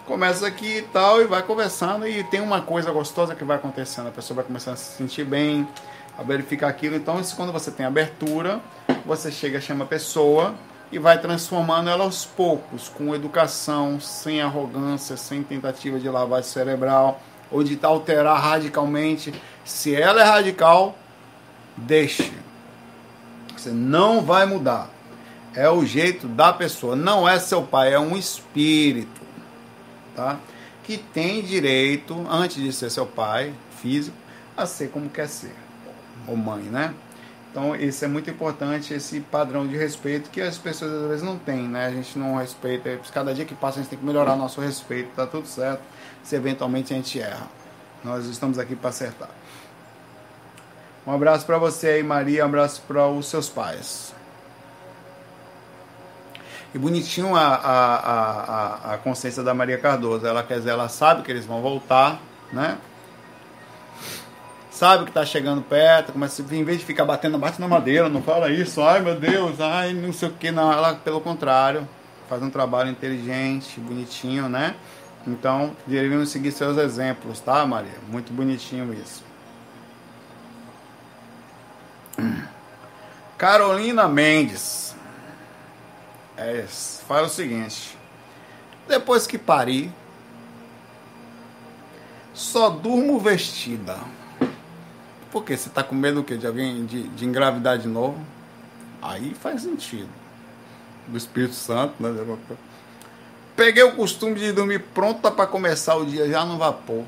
[0.08, 4.08] Começa aqui e tal, e vai conversando, e tem uma coisa gostosa que vai acontecendo.
[4.08, 5.68] A pessoa vai começando a se sentir bem,
[6.18, 6.96] a verificar aquilo.
[6.96, 8.62] Então, isso, quando você tem abertura,
[9.06, 10.56] você chega, chama a pessoa
[10.92, 17.20] e vai transformando ela aos poucos, com educação, sem arrogância, sem tentativa de lavagem cerebral
[17.52, 19.34] ou de alterar radicalmente.
[19.66, 20.96] Se ela é radical,
[21.76, 22.32] deixe.
[23.58, 24.95] Você não vai mudar
[25.56, 29.22] é o jeito da pessoa, não é seu pai, é um espírito,
[30.16, 30.38] tá?
[30.84, 34.16] Que tem direito, antes de ser seu pai físico,
[34.56, 35.56] a ser como quer ser,
[36.28, 36.94] ou mãe, né?
[37.50, 41.38] Então, isso é muito importante, esse padrão de respeito que as pessoas às vezes não
[41.38, 41.86] têm, né?
[41.86, 45.10] A gente não respeita, cada dia que passa a gente tem que melhorar nosso respeito,
[45.16, 45.82] tá tudo certo,
[46.22, 47.48] se eventualmente a gente erra.
[48.04, 49.30] Nós estamos aqui para acertar.
[51.08, 54.14] Um abraço para você aí, Maria, um abraço para os seus pais.
[56.76, 60.28] E bonitinho a, a, a, a consciência da Maria Cardoso.
[60.28, 62.20] Ela quer dizer, ela sabe que eles vão voltar,
[62.52, 62.78] né?
[64.70, 68.22] Sabe que está chegando perto, começa, em vez de ficar batendo, bate na madeira, não
[68.22, 70.70] fala isso, ai meu Deus, ai não sei o que, não.
[70.70, 71.88] Ela, pelo contrário,
[72.28, 74.76] faz um trabalho inteligente, bonitinho, né?
[75.26, 78.00] Então, deveríamos seguir seus exemplos, tá, Maria?
[78.10, 79.24] Muito bonitinho isso.
[83.38, 84.85] Carolina Mendes
[86.38, 86.66] é,
[87.08, 87.98] faz o seguinte:
[88.88, 89.92] depois que parir,
[92.34, 93.98] só durmo vestida.
[95.32, 95.58] Por quê?
[95.58, 96.38] Você está com medo do quê?
[96.38, 98.20] De alguém de, de engravidar de novo?
[99.02, 100.10] Aí faz sentido.
[101.08, 102.10] Do Espírito Santo, né?
[103.56, 107.06] Peguei o costume de dormir pronta para começar o dia já no vapor.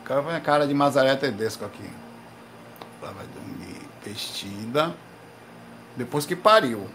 [0.00, 1.90] O cara vai a cara de Mazaré Tedesco aqui.
[3.02, 3.41] Ela vai dormir
[4.04, 4.94] vestida
[5.96, 6.88] depois que pariu.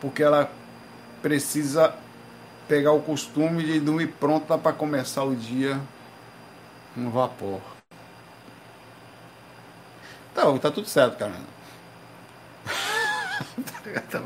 [0.00, 0.50] Porque ela
[1.22, 1.94] precisa
[2.68, 5.80] pegar o costume de dormir pronta para começar o dia
[6.94, 7.60] no vapor.
[10.34, 11.32] Tá, tá tudo certo, cara.
[14.10, 14.22] Tá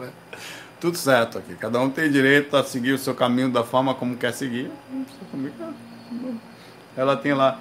[0.81, 1.55] tudo certo aqui.
[1.55, 4.71] Cada um tem direito a seguir o seu caminho da forma como quer seguir.
[6.97, 7.61] Ela tem lá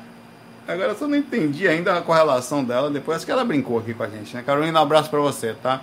[0.72, 2.89] Agora eu só não entendi ainda a correlação dela.
[2.89, 4.43] Depois que ela brincou aqui com a gente, né?
[4.43, 5.82] Carolina, um abraço pra você, tá?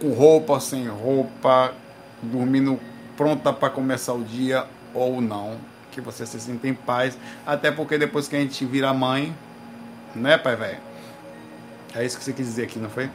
[0.00, 1.72] Com roupa, sem roupa,
[2.22, 2.78] dormindo
[3.16, 5.58] pronta para começar o dia ou não.
[5.96, 9.34] que você se sinta em paz, até porque depois que a gente vira mãe,
[10.14, 10.78] né, pai velho?
[11.94, 13.08] É isso que você quis dizer aqui, não foi?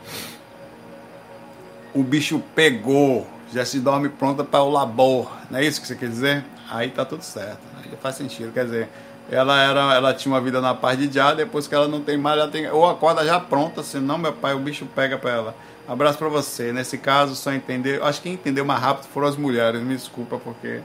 [1.94, 5.96] O bicho pegou, já se dorme pronta para o labor, não é isso que você
[5.96, 6.44] quer dizer?
[6.68, 8.90] Aí tá tudo certo, aí faz sentido, quer dizer,
[9.32, 12.18] ela era, ela tinha uma vida na paz de já, depois que ela não tem
[12.18, 15.56] mais, ela tem ou acorda já pronta, senão meu pai, o bicho pega para ela.
[15.88, 16.74] Abraço para você.
[16.74, 20.82] Nesse caso, só entender, acho que entendeu mais rápido foram as mulheres, me desculpa porque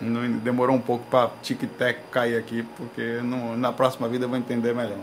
[0.00, 4.38] não, demorou um pouco para tic-tac cair aqui, porque no, na próxima vida eu vou
[4.38, 4.98] entender melhor.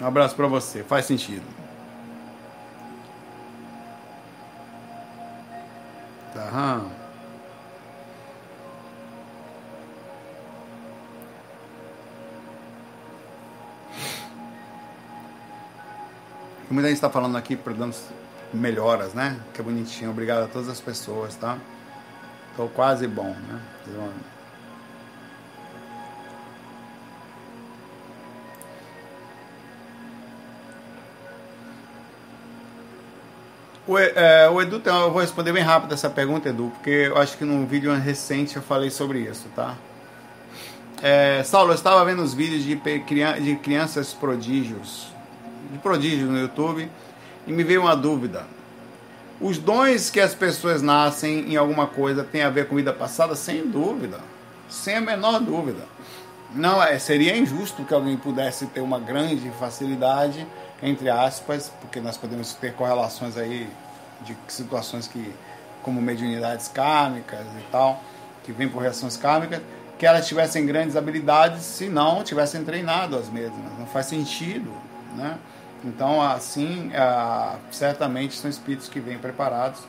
[0.00, 1.44] Um abraço para você, faz sentido.
[6.32, 7.01] Tá.
[16.72, 17.94] Muita gente está falando aqui, dando
[18.50, 19.38] melhoras, né?
[19.52, 20.10] Que é bonitinho.
[20.10, 21.58] Obrigado a todas as pessoas, tá?
[22.56, 23.60] Tô quase bom, né?
[33.86, 37.36] O, é, o Edu, eu vou responder bem rápido essa pergunta, Edu, porque eu acho
[37.36, 39.76] que num vídeo recente eu falei sobre isso, tá?
[41.02, 45.12] É, Saulo, eu estava vendo os vídeos de, de crianças prodígios,
[45.72, 46.88] de prodígios no YouTube,
[47.46, 48.44] e me veio uma dúvida.
[49.40, 53.34] Os dons que as pessoas nascem em alguma coisa têm a ver com vida passada?
[53.34, 54.20] Sem dúvida.
[54.68, 55.84] Sem a menor dúvida.
[56.54, 60.46] Não, é, seria injusto que alguém pudesse ter uma grande facilidade,
[60.82, 63.68] entre aspas, porque nós podemos ter correlações aí
[64.20, 65.32] de situações que,
[65.82, 68.02] como mediunidades kármicas e tal,
[68.44, 69.60] que vêm por reações kármicas,
[69.98, 73.78] que elas tivessem grandes habilidades se não tivessem treinado as mesmas.
[73.78, 74.70] Não faz sentido,
[75.16, 75.38] né?
[75.84, 79.80] Então, assim, ah, certamente são espíritos que vêm preparados,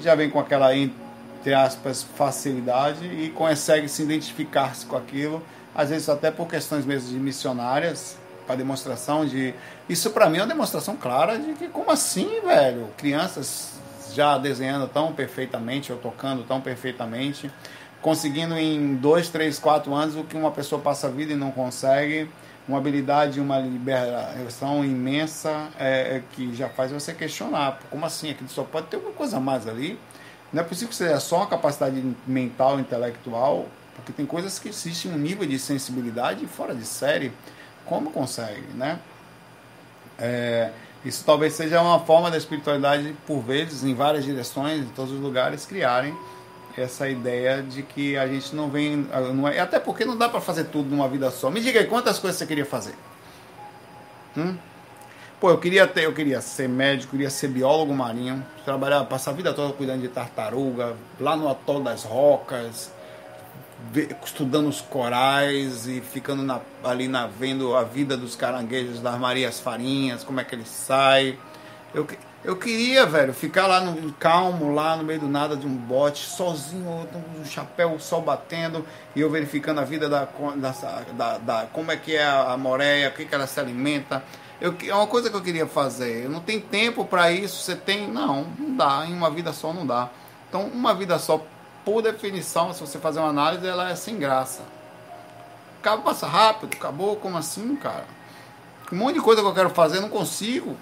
[0.00, 5.42] já vêm com aquela, entre aspas, facilidade e conseguem se identificar-se com aquilo,
[5.74, 9.54] às vezes até por questões mesmo de missionárias, para demonstração de.
[9.88, 12.88] Isso para mim é uma demonstração clara de que, como assim, velho?
[12.96, 13.72] Crianças
[14.14, 17.50] já desenhando tão perfeitamente ou tocando tão perfeitamente,
[18.00, 21.50] conseguindo em dois, três, quatro anos o que uma pessoa passa a vida e não
[21.50, 22.28] consegue
[22.66, 27.80] uma habilidade, uma liberação imensa é, é, que já faz você questionar.
[27.90, 28.30] Como assim?
[28.30, 29.98] Aquilo só pode ter alguma coisa a mais ali?
[30.52, 35.10] Não é possível que seja só uma capacidade mental, intelectual, porque tem coisas que existem
[35.10, 37.32] um nível de sensibilidade fora de série.
[37.84, 39.00] Como consegue, né?
[40.18, 40.70] É,
[41.04, 45.20] isso talvez seja uma forma da espiritualidade, por vezes, em várias direções, em todos os
[45.20, 46.16] lugares, criarem
[46.80, 49.08] essa ideia de que a gente não vem.
[49.34, 51.50] Não é, até porque não dá para fazer tudo numa vida só.
[51.50, 52.94] Me diga aí quantas coisas você queria fazer.
[54.36, 54.56] Hum?
[55.40, 59.34] Pô, eu queria ter, eu queria ser médico, queria ser biólogo marinho, trabalhar, passar a
[59.34, 62.92] vida toda cuidando de tartaruga, lá no atol das rocas,
[64.24, 69.58] estudando os corais e ficando na, ali na, vendo a vida dos caranguejos das Marias
[69.58, 71.36] Farinhas, como é que eles saem.
[71.92, 72.06] Eu,
[72.44, 76.26] eu queria, velho, ficar lá no calmo, lá no meio do nada de um bote,
[76.26, 78.84] sozinho, um chapéu, o sol batendo,
[79.14, 80.26] e eu verificando a vida da,
[80.56, 80.72] da,
[81.12, 84.24] da, da como é que é a, a moreia, o que, que ela se alimenta.
[84.60, 86.24] Eu, é uma coisa que eu queria fazer.
[86.24, 87.62] Eu não tenho tempo para isso.
[87.62, 88.08] Você tem?
[88.08, 89.04] Não, não dá.
[89.06, 90.08] Em uma vida só não dá.
[90.48, 91.44] Então, uma vida só,
[91.84, 94.62] por definição, se você fazer uma análise, ela é sem graça.
[95.80, 98.04] Acaba, passa rápido, acabou, como assim, cara?
[98.92, 100.76] Um monte de coisa que eu quero fazer, não consigo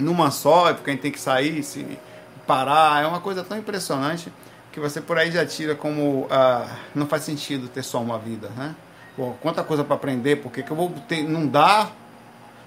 [0.00, 1.98] numa só, é porque a gente tem que sair, se
[2.46, 3.02] parar.
[3.02, 4.32] É uma coisa tão impressionante
[4.72, 8.50] que você por aí já tira como ah, não faz sentido ter só uma vida,
[8.56, 8.74] né?
[9.16, 11.90] Pô, quanta coisa para aprender, porque que eu vou ter, não dá,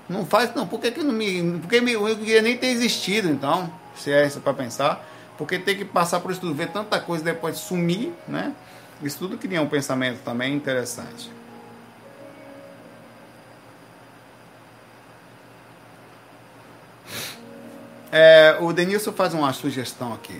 [0.09, 3.29] não faz, não, por que, que não me, porque me, eu queria nem ter existido,
[3.29, 5.05] então, se é isso para pensar,
[5.37, 8.53] porque tem que passar por isso tudo, ver tanta coisa depois sumir, né?
[9.01, 11.31] Isso tudo cria um pensamento também interessante.
[18.15, 20.39] É, o Denilson faz uma sugestão aqui.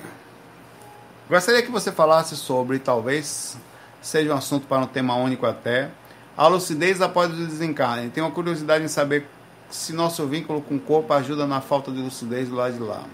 [1.28, 3.58] Gostaria que você falasse sobre, talvez
[4.00, 5.90] seja um assunto para um tema único até,
[6.38, 8.12] a lucidez após o desencarne.
[8.12, 9.28] Tenho uma curiosidade em saber
[9.72, 13.06] se nosso vínculo com o corpo ajuda na falta de lucidez do lado de lá.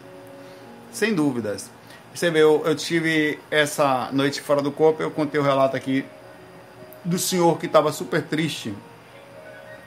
[0.91, 1.72] Sem dúvidas.
[2.14, 6.03] Você vê, eu, eu tive essa noite fora do corpo, eu contei o relato aqui
[7.05, 8.76] do senhor que estava super triste.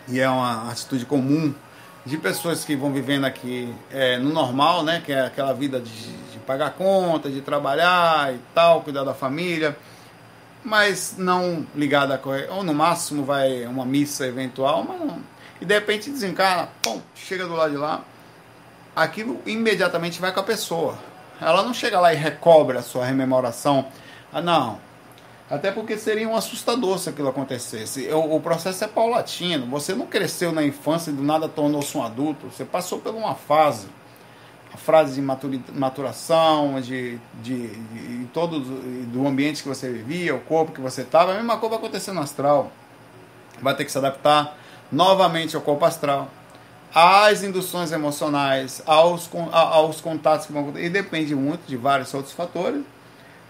[0.08, 1.54] E é uma atitude comum
[2.04, 5.02] de pessoas que vão vivendo aqui é, no normal, né?
[5.04, 9.76] Que é aquela vida de, de pagar conta, de trabalhar e tal, cuidar da família,
[10.64, 15.18] mas não ligada a ou no máximo vai uma missa eventual, mas não.
[15.60, 18.02] E de repente desencarna, pum, chega do lado de lá,
[18.96, 20.98] aquilo imediatamente vai com a pessoa.
[21.40, 23.86] Ela não chega lá e recobra a sua rememoração.
[24.32, 24.78] Ah, não.
[25.52, 28.08] Até porque seria um assustador se aquilo acontecesse.
[28.08, 29.66] O, o processo é paulatino.
[29.66, 32.46] Você não cresceu na infância e do nada tornou-se um adulto.
[32.46, 33.86] Você passou por uma fase.
[34.72, 35.20] A fase de
[35.74, 41.32] maturação, de, de, de, todo do ambiente que você vivia, o corpo que você estava.
[41.32, 42.72] A mesma coisa vai acontecer no astral.
[43.60, 44.56] Vai ter que se adaptar
[44.90, 46.30] novamente ao corpo astral
[46.94, 52.34] às induções emocionais, aos, aos contatos que vão acontecer, e depende muito de vários outros
[52.34, 52.82] fatores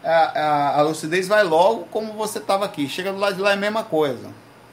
[0.05, 2.89] a, a, lucidez vai logo como você estava aqui.
[2.89, 4.29] Chega do lado de lá é a mesma coisa.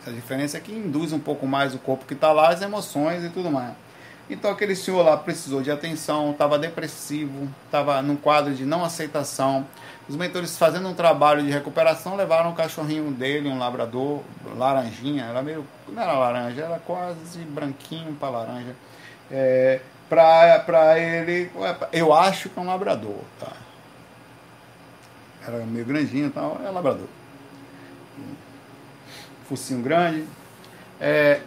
[0.06, 3.24] A diferença é que induz um pouco mais o corpo que está lá, as emoções
[3.24, 3.74] e tudo mais.
[4.30, 9.66] Então aquele senhor lá precisou de atenção, estava depressivo, estava num quadro de não aceitação.
[10.08, 14.22] Os mentores fazendo um trabalho de recuperação levaram o cachorrinho dele, um labrador,
[14.56, 15.66] laranjinha, era meio.
[15.88, 18.76] não era laranja, era quase branquinho para laranja.
[19.32, 21.52] É, para ele,
[21.92, 23.52] eu acho que é um labrador, tá?
[25.50, 27.08] Era meio grandinho e tal, é labrador.
[29.48, 30.26] Focinho grande.
[31.00, 31.42] É,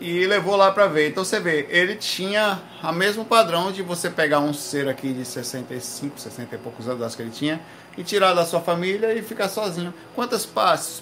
[0.00, 1.10] e levou lá para ver.
[1.10, 5.24] Então você vê, ele tinha o mesmo padrão de você pegar um ser aqui de
[5.24, 7.60] 65, 60 e poucos anos, acho que ele tinha,
[7.96, 9.92] e tirar da sua família e ficar sozinho.
[10.14, 10.46] Quantas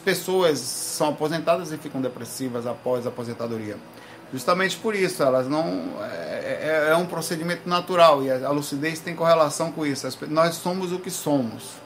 [0.04, 3.76] pessoas são aposentadas e ficam depressivas após a aposentadoria?
[4.32, 5.88] Justamente por isso, elas não.
[6.02, 10.08] É, é, é um procedimento natural e a lucidez tem correlação com isso.
[10.28, 11.83] Nós somos o que somos.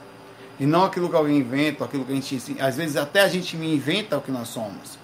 [0.60, 2.56] E não aquilo que alguém inventa, aquilo que a gente.
[2.60, 4.98] Às vezes até a gente me inventa o que nós somos.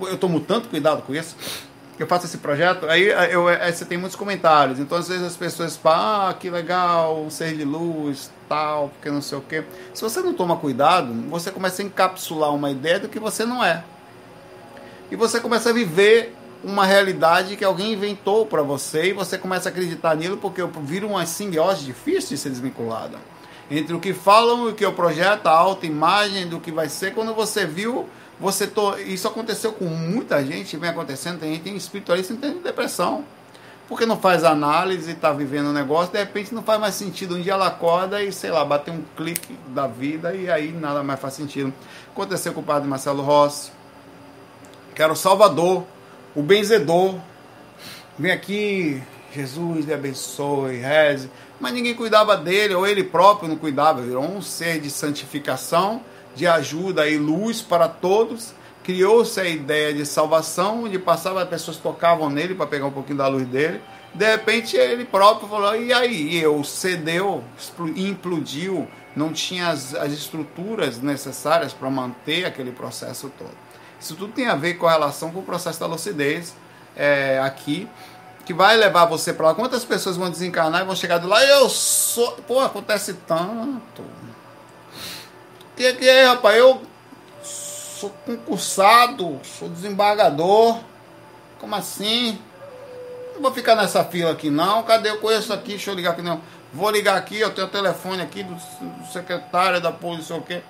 [0.00, 1.34] Eu tomo tanto cuidado com isso.
[1.98, 4.78] Eu faço esse projeto, aí eu, aí você tem muitos comentários.
[4.78, 9.22] Então às vezes as pessoas falam, ah, que legal, ser de luz, tal, porque não
[9.22, 9.64] sei o quê.
[9.94, 13.64] Se você não toma cuidado, você começa a encapsular uma ideia do que você não
[13.64, 13.82] é.
[15.10, 19.70] E você começa a viver uma realidade que alguém inventou para você e você começa
[19.70, 23.16] a acreditar nilo porque vira uma simbiose difícil de ser desvinculada
[23.70, 27.14] entre o que falam e o que eu projeto, a autoimagem do que vai ser.
[27.14, 28.08] Quando você viu,
[28.38, 28.98] você to...
[28.98, 33.24] isso aconteceu com muita gente, vem acontecendo, tem gente tem espiritualista que tem depressão.
[33.88, 37.36] Porque não faz análise, está vivendo um negócio, de repente não faz mais sentido.
[37.36, 41.04] Um dia ela acorda e, sei lá, bater um clique da vida e aí nada
[41.04, 41.72] mais faz sentido.
[42.10, 43.70] Aconteceu com o padre Marcelo Rossi,
[44.94, 45.84] que era o salvador,
[46.34, 47.14] o benzedor.
[48.18, 49.00] Vem aqui,
[49.36, 54.42] Jesus lhe abençoe, reze mas ninguém cuidava dele, ou ele próprio não cuidava, virou um
[54.42, 56.02] ser de santificação,
[56.34, 58.52] de ajuda e luz para todos.
[58.84, 63.18] Criou-se a ideia de salvação, onde passava, as pessoas tocavam nele para pegar um pouquinho
[63.18, 63.80] da luz dele.
[64.14, 66.38] De repente ele próprio falou: e aí?
[66.38, 67.42] Eu cedeu,
[67.96, 73.56] implodiu, não tinha as, as estruturas necessárias para manter aquele processo todo.
[73.98, 76.54] Isso tudo tem a ver com a relação com o processo da lucidez
[76.94, 77.88] é, aqui
[78.46, 79.54] que vai levar você para lá.
[79.54, 81.44] Quantas pessoas vão desencarnar e vão chegar do lá?
[81.44, 82.30] Eu sou.
[82.46, 84.04] Pô, acontece tanto.
[85.74, 86.56] Que, que é, rapaz?
[86.56, 86.80] Eu
[87.42, 90.78] sou concursado, sou desembargador.
[91.58, 92.38] Como assim?
[93.34, 94.84] Não vou ficar nessa fila aqui, não.
[94.84, 95.10] Cadê?
[95.10, 96.40] Eu conheço aqui, deixa eu ligar aqui, não.
[96.72, 100.62] Vou ligar aqui, eu tenho o telefone aqui do, do secretário da polícia, o quê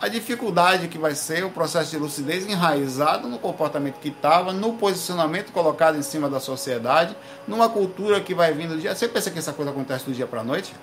[0.00, 4.72] a dificuldade que vai ser o processo de lucidez enraizado no comportamento que estava, no
[4.74, 7.14] posicionamento colocado em cima da sociedade,
[7.46, 8.94] numa cultura que vai vindo do dia.
[8.94, 10.74] Você pensa que essa coisa acontece do dia para a noite?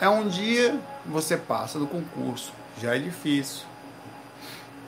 [0.00, 3.66] É um dia você passa do concurso, já é difícil.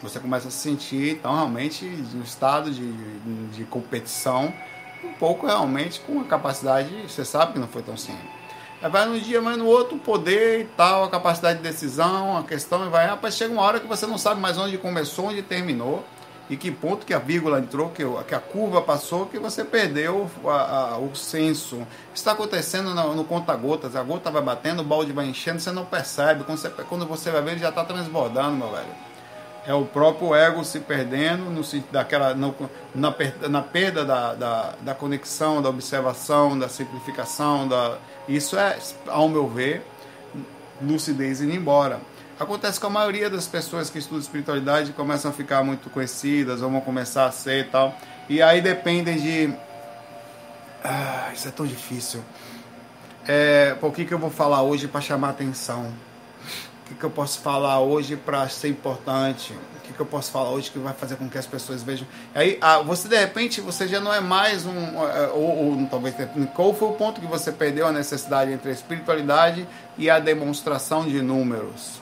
[0.01, 2.93] Você começa a se sentir, então, realmente, no estado de,
[3.49, 4.55] de competição,
[5.03, 8.40] um pouco realmente com a capacidade, você sabe que não foi tão simples
[8.89, 12.87] vai no dia, mas no outro poder e tal, a capacidade de decisão, a questão,
[12.87, 16.05] e vai, rapaz, chega uma hora que você não sabe mais onde começou, onde terminou,
[16.49, 20.29] e que ponto que a vírgula entrou, que, que a curva passou, que você perdeu
[20.45, 21.87] a, a, o senso.
[22.13, 25.85] Está acontecendo no, no conta-gotas, a gota vai batendo, o balde vai enchendo, você não
[25.85, 29.10] percebe, quando você, quando você vai ver, ele já está transbordando, meu velho
[29.71, 31.63] é o próprio ego se perdendo no,
[31.93, 32.53] daquela, no,
[32.93, 33.15] na,
[33.49, 37.69] na perda da, da, da, conexão, da observação, da simplificação.
[37.69, 37.97] Da,
[38.29, 39.87] isso é, ao meu ver,
[40.83, 42.01] lucidez indo embora.
[42.39, 46.71] Acontece com a maioria das pessoas que estudam espiritualidade começam a ficar muito conhecidas, ou
[46.71, 47.95] vão começar a ser e tal.
[48.29, 49.55] E aí dependem de.
[50.83, 52.25] Ah, isso é tão difícil.
[53.25, 55.93] É, por que, que eu vou falar hoje para chamar atenção?
[56.91, 59.53] Que, que eu posso falar hoje para ser importante?
[59.77, 62.07] O que, que eu posso falar hoje que vai fazer com que as pessoas vejam?
[62.35, 65.07] Aí, ah, você de repente, você já não é mais um.
[65.07, 66.15] É, ou, ou talvez.
[66.55, 69.67] Qual foi o ponto que você perdeu a necessidade entre a espiritualidade
[69.97, 72.01] e a demonstração de números?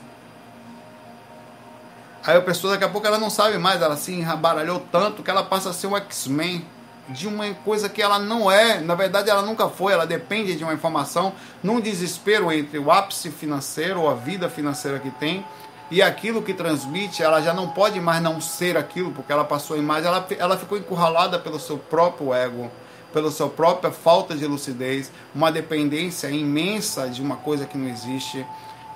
[2.25, 5.29] Aí a pessoa daqui a pouco ela não sabe mais, ela se embaralhou tanto que
[5.29, 6.65] ela passa a ser um X-Men.
[7.09, 10.63] De uma coisa que ela não é, na verdade ela nunca foi, ela depende de
[10.63, 11.33] uma informação,
[11.63, 15.43] num desespero entre o ápice financeiro ou a vida financeira que tem
[15.91, 19.75] e aquilo que transmite, ela já não pode mais não ser aquilo, porque ela passou
[19.75, 22.69] a imagem, ela, ela ficou encurralada pelo seu próprio ego,
[23.11, 28.45] pela sua própria falta de lucidez, uma dependência imensa de uma coisa que não existe,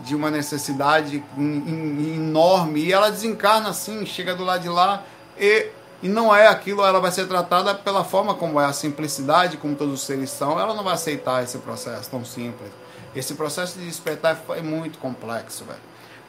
[0.01, 5.03] de uma necessidade enorme, e ela desencarna assim, chega do lado de lá
[5.37, 5.69] e
[6.03, 9.73] e não é aquilo, ela vai ser tratada pela forma como é a simplicidade, como
[9.73, 12.69] todos os seres são, ela não vai aceitar esse processo tão simples.
[13.15, 15.79] Esse processo de despertar é muito complexo, velho.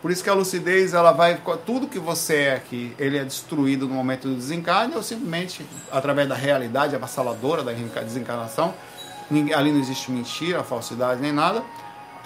[0.01, 1.41] Por isso que a lucidez, ela vai.
[1.67, 6.29] Tudo que você é aqui, ele é destruído no momento do desencarne, ou simplesmente através
[6.29, 7.73] da realidade avassaladora da
[8.03, 8.75] desencarnação.
[9.57, 11.65] Ali não existe mentira, falsidade, nem nada.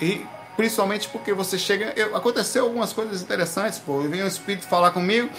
[0.03, 0.27] E
[0.57, 1.95] principalmente porque você chega.
[2.15, 4.01] Aconteceu algumas coisas interessantes, pô.
[4.01, 5.31] Vem um espírito falar comigo.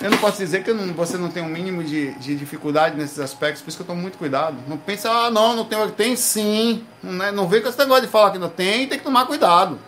[0.00, 3.18] Eu não posso dizer que não, você não tem um mínimo de, de, dificuldade nesses
[3.18, 4.56] aspectos, por isso que eu tomo muito cuidado.
[4.66, 5.90] Não pensa, ah, não, não tem.
[5.90, 6.86] Tem sim.
[7.02, 9.26] Não, é, não vem com esse negócio de falar que não tem, tem que tomar
[9.26, 9.78] cuidado.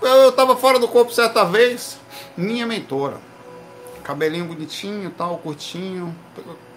[0.00, 1.98] Eu estava fora do corpo certa vez,
[2.34, 3.18] minha mentora.
[4.02, 6.16] Cabelinho bonitinho, tal, curtinho.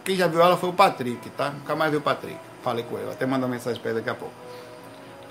[0.03, 1.49] Quem já viu ela foi o Patrick, tá?
[1.49, 2.37] Nunca mais viu o Patrick.
[2.61, 4.33] Falei com ele, até mandar mensagem para ele daqui a pouco.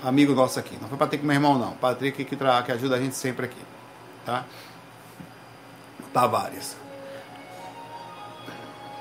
[0.03, 0.77] Amigo nosso aqui.
[0.81, 1.73] Não foi Patrick, meu irmão, não.
[1.73, 3.61] Patrick que, que ajuda a gente sempre aqui,
[4.25, 4.45] tá?
[6.15, 6.77] Tavares.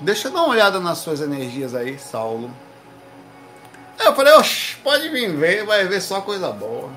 [0.00, 2.50] Deixa eu dar uma olhada nas suas energias aí, Saulo.
[4.00, 6.90] Eu falei, oxe, pode vir ver, vai ver só coisa boa.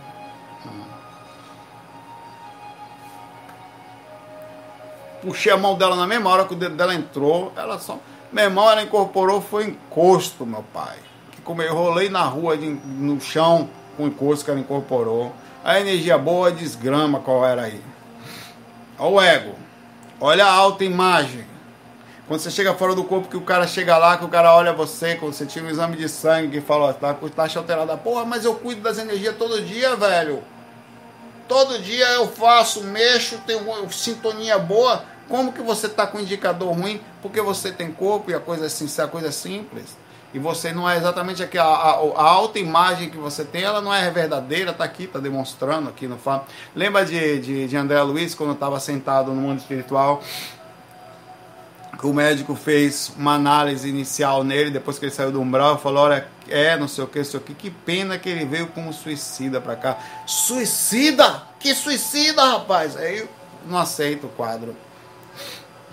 [5.22, 7.54] Puxei a mão dela na mesma hora que o dedo dela entrou.
[7.56, 8.00] Ela só.
[8.32, 10.98] Meu irmão, ela incorporou, foi encosto, meu pai.
[11.32, 15.32] Que como eu rolei na rua, de, no chão, com encosto que ela incorporou.
[15.64, 17.84] A energia boa desgrama qual era aí.
[18.98, 19.67] Olha o ego.
[20.20, 21.46] Olha a autoimagem.
[22.28, 24.74] Quando você chega fora do corpo, que o cara chega lá, que o cara olha
[24.74, 27.96] você, quando você tira um exame de sangue, que fala, tá com taxa alterada.
[27.96, 30.44] Porra, mas eu cuido das energias todo dia, velho.
[31.48, 35.06] Todo dia eu faço, mexo, tenho sintonia boa.
[35.30, 37.00] Como que você tá com indicador ruim?
[37.22, 39.98] Porque você tem corpo e a coisa é, assim, a coisa é simples.
[40.38, 43.92] E você não é exatamente aqui, a, a, alta imagem que você tem, ela não
[43.92, 46.46] é verdadeira, tá aqui, tá demonstrando aqui no fato.
[46.76, 50.22] Lembra de, de, de André Luiz, quando estava sentado no mundo espiritual,
[52.00, 56.04] que o médico fez uma análise inicial nele, depois que ele saiu do umbral, falou,
[56.04, 59.60] olha, é, não sei o que, isso aqui, que pena que ele veio como suicida
[59.60, 59.98] para cá.
[60.28, 61.48] Suicida?
[61.60, 62.96] Que suicida, rapaz?
[62.96, 63.28] Aí
[63.66, 64.76] não aceito o quadro.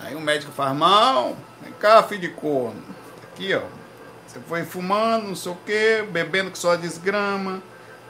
[0.00, 2.82] Aí o médico faz, mão, vem cá, filho de corno.
[3.32, 3.62] Aqui, ó,
[4.34, 7.62] você foi fumando, não sei o quê, bebendo que só desgrama,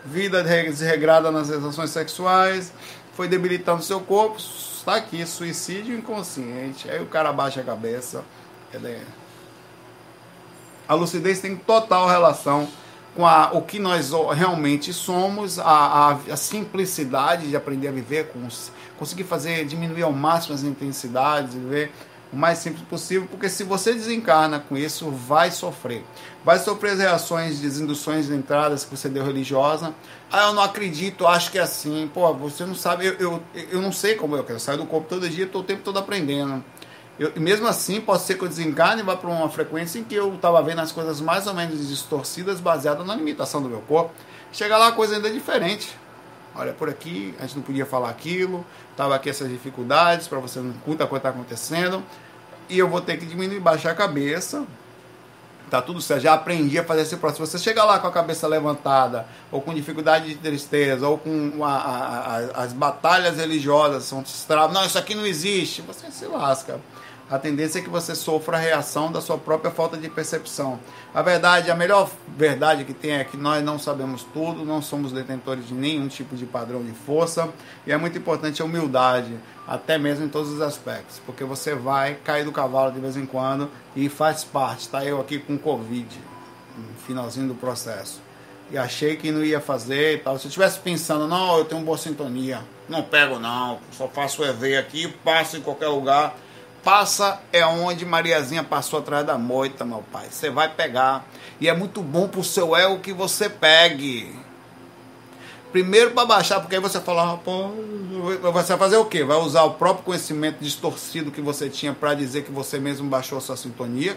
[0.05, 2.73] vida desregrada nas relações sexuais,
[3.13, 6.91] foi debilitando seu corpo, está aqui, suicídio inconsciente.
[6.91, 8.25] Aí o cara baixa a cabeça.
[8.73, 9.01] É-
[10.89, 12.69] a lucidez tem total relação
[13.15, 18.29] com a, o que nós realmente somos, a, a, a, simplicidade de aprender a viver,
[18.29, 18.47] com,
[18.99, 21.93] conseguir fazer, diminuir ao máximo as intensidades, viver
[22.35, 26.05] o mais simples possível, porque se você desencarna com isso, vai sofrer.
[26.45, 29.95] Vai sofrer as reações, desinduções de entradas que você deu religiosa.
[30.31, 32.11] Ah, eu não acredito, acho que é assim.
[32.13, 34.59] Pô, você não sabe, eu, eu, eu não sei como eu quero.
[34.59, 36.63] sair do corpo todo dia, estou o tempo todo aprendendo.
[37.19, 40.17] Eu, mesmo assim, pode ser que eu desencarne e vá para uma frequência em que
[40.17, 44.13] eu estava vendo as coisas mais ou menos distorcidas, baseadas na limitação do meu corpo.
[44.53, 45.97] Chega lá, a coisa ainda é diferente.
[46.57, 50.61] Olha, por aqui a gente não podia falar aquilo, estava aqui essas dificuldades para você
[50.61, 52.03] não conta o que está acontecendo
[52.69, 54.65] e eu vou ter que diminuir, baixar a cabeça.
[55.71, 57.47] Tá tudo certo, já aprendi a fazer esse processo.
[57.47, 61.75] Você chega lá com a cabeça levantada, ou com dificuldade de tristeza, ou com a,
[61.75, 66.79] a, a, as batalhas religiosas são travadas, não, isso aqui não existe, você se lasca
[67.31, 70.79] a tendência é que você sofra a reação da sua própria falta de percepção.
[71.15, 75.11] A verdade, a melhor verdade que tem é que nós não sabemos tudo, não somos
[75.11, 77.49] detentores de nenhum tipo de padrão de força,
[77.87, 79.35] e é muito importante a humildade,
[79.67, 83.27] até mesmo em todos os aspectos, porque você vai cair do cavalo de vez em
[83.27, 84.89] quando e faz parte.
[84.89, 86.09] Tá eu aqui com Covid,
[86.77, 88.21] no finalzinho do processo.
[88.71, 90.39] E achei que não ia fazer e tal.
[90.39, 94.77] Se eu estivesse pensando, não, eu tenho boa sintonia, não pego não, só faço EV
[94.77, 96.35] aqui, passo em qualquer lugar
[96.85, 100.27] passa é onde Mariazinha passou atrás da moita, meu pai.
[100.31, 101.25] Você vai pegar.
[101.59, 104.31] E é muito bom pro seu ego que você pegue.
[105.75, 107.71] Primeiro para baixar, porque aí você fala, pô,
[108.41, 109.25] você vai fazer o quê?
[109.25, 113.39] Vai usar o próprio conhecimento distorcido que você tinha para dizer que você mesmo baixou
[113.39, 114.17] a sua sintonia?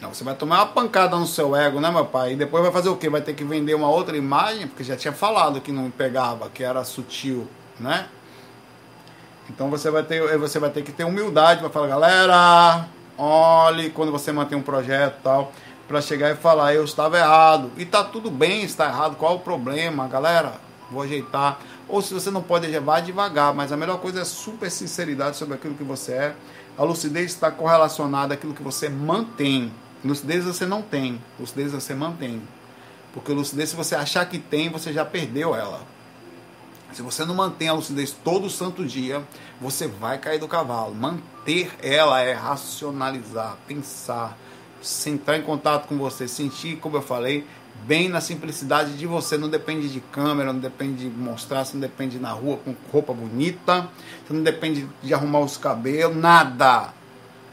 [0.00, 2.32] Não, você vai tomar uma pancada no seu ego, né, meu pai?
[2.32, 3.10] E depois vai fazer o quê?
[3.10, 6.64] Vai ter que vender uma outra imagem, porque já tinha falado que não pegava, que
[6.64, 7.46] era sutil,
[7.78, 8.06] né?
[9.50, 14.10] Então você vai ter, você vai ter que ter humildade para falar, galera, olhe quando
[14.10, 15.52] você mantém um projeto tal,
[15.86, 17.70] para chegar e falar, eu estava errado.
[17.76, 20.60] E tá tudo bem, está errado, qual é o problema, galera?
[20.90, 21.58] Vou ajeitar.
[21.88, 25.54] Ou se você não pode levar devagar, mas a melhor coisa é super sinceridade sobre
[25.54, 26.36] aquilo que você é.
[26.76, 29.72] A lucidez está correlacionada àquilo que você mantém.
[30.04, 32.42] Lucidez você não tem, lucidez você mantém.
[33.12, 35.80] Porque lucidez, se você achar que tem, você já perdeu ela.
[36.92, 39.22] Se você não mantém a lucidez todo santo dia,
[39.60, 40.94] você vai cair do cavalo.
[40.94, 44.36] Manter ela é racionalizar, pensar,
[45.06, 47.46] entrar em contato com você, sentir, como eu falei,
[47.84, 49.36] bem na simplicidade de você.
[49.36, 53.12] Não depende de câmera, não depende de mostrar, você não depende na rua com roupa
[53.12, 53.88] bonita,
[54.26, 56.92] você não depende de arrumar os cabelos, nada.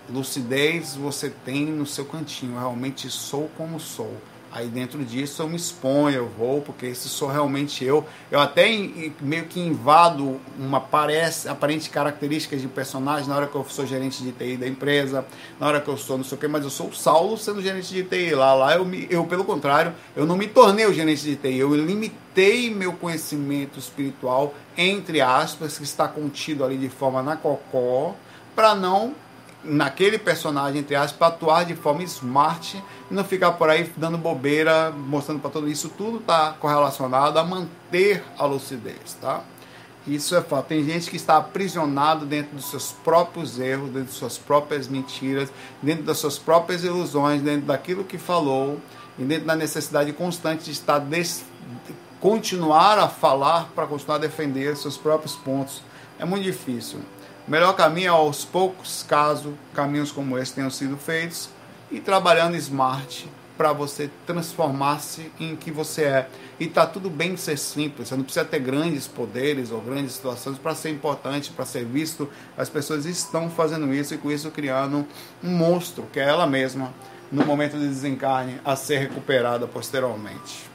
[0.09, 2.59] Lucidez você tem no seu cantinho.
[2.59, 4.17] Realmente sou como sou.
[4.55, 8.05] Aí dentro disso eu me exponho, eu vou, porque esse sou realmente eu.
[8.29, 8.67] Eu até
[9.19, 14.21] meio que invado uma parece, aparente característica de personagem na hora que eu sou gerente
[14.21, 15.25] de TI da empresa,
[15.59, 17.63] na hora que eu sou não sei o que, mas eu sou o Saulo sendo
[17.63, 18.35] gerente de TI.
[18.35, 21.57] Lá, lá eu, me, eu pelo contrário, eu não me tornei o gerente de TI,
[21.57, 28.13] eu limitei meu conhecimento espiritual, entre aspas, que está contido ali de forma na cocó,
[28.55, 29.15] para não
[29.63, 34.17] naquele personagem, entre aspas, para atuar de forma smart e não ficar por aí dando
[34.17, 35.89] bobeira, mostrando para todo isso.
[35.89, 39.41] Tudo está correlacionado a manter a lucidez, tá?
[40.05, 40.67] Isso é fato.
[40.67, 45.49] Tem gente que está aprisionado dentro dos seus próprios erros, dentro das suas próprias mentiras,
[45.81, 48.81] dentro das suas próprias ilusões, dentro daquilo que falou
[49.17, 51.45] e dentro da necessidade constante de estar des...
[52.19, 55.81] continuar a falar para continuar a defender seus próprios pontos.
[56.19, 56.99] É muito difícil.
[57.45, 61.49] O melhor caminho é aos poucos, caso caminhos como esse tenham sido feitos,
[61.91, 66.29] e trabalhando smart para você transformar-se em que você é.
[66.59, 70.57] E tá tudo bem ser simples, você não precisa ter grandes poderes ou grandes situações
[70.57, 72.29] para ser importante, para ser visto.
[72.57, 75.05] As pessoas estão fazendo isso e com isso criando
[75.43, 76.93] um monstro, que é ela mesma,
[77.31, 80.71] no momento de desencarne, a ser recuperada posteriormente.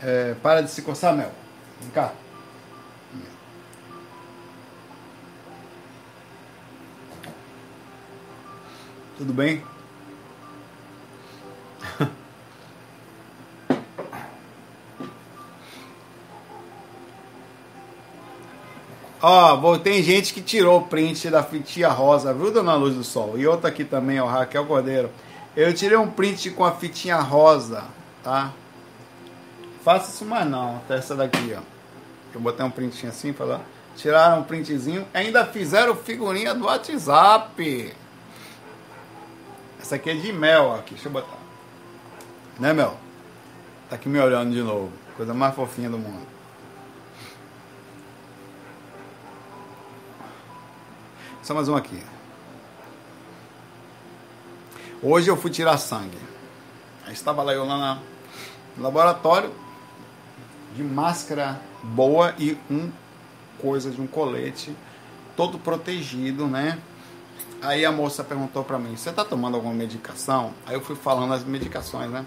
[0.00, 1.32] É, para de se coçar, Mel.
[1.80, 2.12] Vem cá.
[9.16, 9.62] Tudo bem?
[19.24, 23.04] Ó, oh, tem gente que tirou o print da fitinha rosa, viu, dona Luz do
[23.04, 23.38] Sol?
[23.38, 25.10] E outra aqui também, ó, Raquel Cordeiro.
[25.56, 27.84] Eu tirei um print com a fitinha rosa,
[28.24, 28.52] tá?
[29.84, 31.60] Faça isso mais não, até essa daqui, ó.
[32.34, 33.60] Eu botei um printinho assim, falar.
[33.96, 37.94] Tiraram um printzinho, ainda fizeram figurinha do WhatsApp.
[39.92, 41.36] Essa aqui é de mel, aqui, deixa eu botar.
[42.58, 42.96] Né, Mel?
[43.90, 44.90] Tá aqui me olhando de novo.
[45.18, 46.26] Coisa mais fofinha do mundo.
[51.42, 52.02] Só mais um aqui.
[55.02, 56.16] Hoje eu fui tirar sangue.
[57.04, 58.00] Aí estava lá eu lá
[58.74, 59.52] no laboratório
[60.74, 62.90] de máscara boa e um
[63.60, 64.74] coisa de um colete
[65.36, 66.78] todo protegido, né?
[67.62, 70.52] Aí a moça perguntou para mim: Você tá tomando alguma medicação?
[70.66, 72.26] Aí eu fui falando as medicações, né?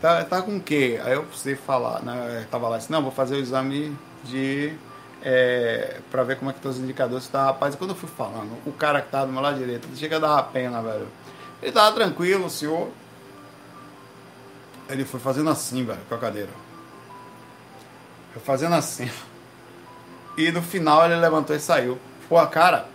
[0.00, 0.98] Tá, tá com o quê?
[1.04, 2.40] Aí eu precisei falar, né?
[2.42, 4.74] Eu tava lá assim: Não, vou fazer o exame de.
[5.22, 7.28] É, para ver como é que estão os indicadores.
[7.28, 10.16] Tá, rapaz, quando eu fui falando, o cara que tava do meu lado direito, chega
[10.16, 11.08] a dar pena, velho.
[11.62, 12.88] Ele tava tranquilo, o senhor.
[14.88, 16.50] Ele foi fazendo assim, velho, com a cadeira.
[18.32, 19.10] Foi fazendo assim.
[20.38, 21.98] E no final ele levantou e saiu.
[22.28, 22.86] Pô, cara,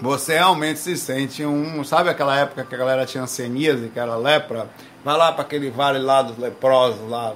[0.00, 1.84] você realmente se sente um.
[1.84, 4.68] Sabe aquela época que a galera tinha ceníase, que era lepra?
[5.04, 7.34] Vai lá para aquele vale lá dos leprosos, lá,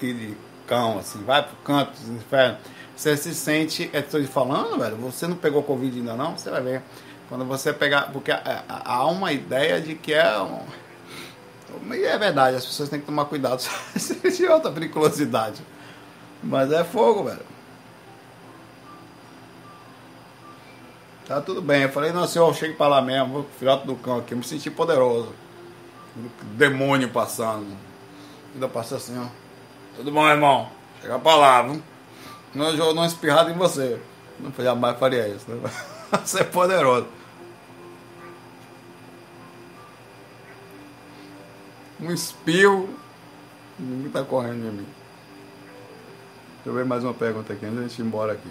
[0.00, 0.36] de
[0.66, 2.58] cão, assim, vai pro canto dos infernos.
[2.96, 3.90] Você se sente.
[3.92, 6.36] É, estou te falando, velho, você não pegou Covid ainda não?
[6.36, 6.82] Você vai ver.
[7.28, 8.12] Quando você pegar.
[8.12, 10.60] Porque há uma ideia de que é um.
[11.92, 13.62] E é verdade, as pessoas têm que tomar cuidado
[14.36, 15.60] de outra periculosidade.
[16.42, 17.53] Mas é fogo, velho.
[21.26, 21.82] Tá tudo bem.
[21.82, 24.70] Eu falei, não, senhor, chegue para lá mesmo, filhote do cão aqui, eu me senti
[24.70, 25.32] poderoso.
[26.56, 27.76] Demônio passando.
[28.52, 29.26] Ainda passa assim, ó.
[29.96, 30.68] Tudo bom, irmão?
[31.00, 31.82] Chega para lá, viu?
[32.54, 34.00] Não, eu não espirrado em você.
[34.38, 35.70] Não jamais faria isso, né?
[36.24, 37.06] Você é poderoso.
[42.00, 42.88] Um espirro.
[43.78, 44.86] Ninguém tá correndo de mim.
[46.56, 48.50] Deixa eu ver mais uma pergunta aqui antes de gente ir embora aqui.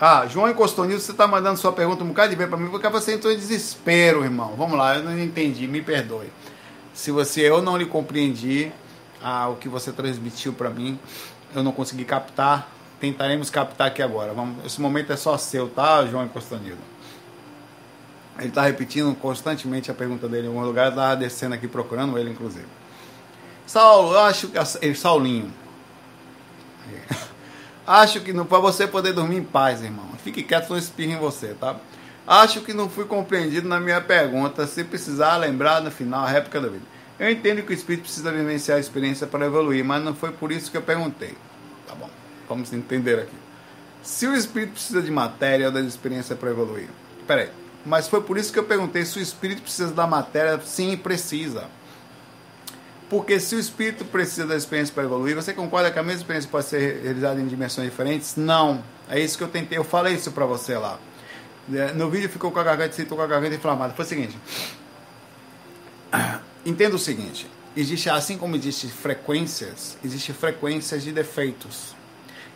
[0.00, 2.68] Ah, João encostou nisso, você está mandando sua pergunta um bocado de bem para mim,
[2.68, 4.54] porque você entrou em desespero, irmão.
[4.56, 6.32] Vamos lá, eu não entendi, me perdoe.
[6.92, 8.72] Se você eu não lhe compreendi
[9.22, 10.98] ah, o que você transmitiu para mim,
[11.54, 12.68] eu não consegui captar,
[13.00, 14.32] tentaremos captar aqui agora.
[14.32, 16.78] Vamos, esse momento é só seu, tá, João Costanilo?
[18.38, 22.30] Ele está repetindo constantemente a pergunta dele em algum lugar, estava descendo aqui procurando ele,
[22.30, 22.66] inclusive.
[23.64, 24.94] Saulo, eu acho que.
[24.94, 25.52] Saulinho.
[27.86, 30.06] Acho que não para você poder dormir em paz, irmão.
[30.22, 31.76] Fique quieto, não espirre em você, tá?
[32.26, 34.66] Acho que não fui compreendido na minha pergunta.
[34.66, 36.84] Se precisar lembrar no final, a réplica da vida.
[37.18, 40.50] Eu entendo que o espírito precisa vivenciar a experiência para evoluir, mas não foi por
[40.50, 41.34] isso que eu perguntei.
[41.86, 42.08] Tá bom,
[42.48, 43.36] vamos entender aqui.
[44.02, 46.88] Se o espírito precisa de matéria ou da experiência para evoluir.
[47.26, 47.50] Peraí,
[47.84, 50.58] mas foi por isso que eu perguntei se o espírito precisa da matéria.
[50.64, 51.68] Sim, precisa.
[53.14, 56.50] Porque se o espírito precisa da experiência para evoluir, você concorda que a mesma experiência
[56.50, 58.34] pode ser realizada em dimensões diferentes?
[58.34, 58.82] Não.
[59.08, 59.78] É isso que eu tentei.
[59.78, 60.98] Eu falei isso para você lá.
[61.72, 63.94] É, no vídeo ficou com a garganta, sentou com a garganta inflamada.
[63.94, 64.36] Foi o seguinte.
[66.66, 67.48] Entenda o seguinte.
[67.76, 71.94] Existe, assim como existem frequências, existem frequências de defeitos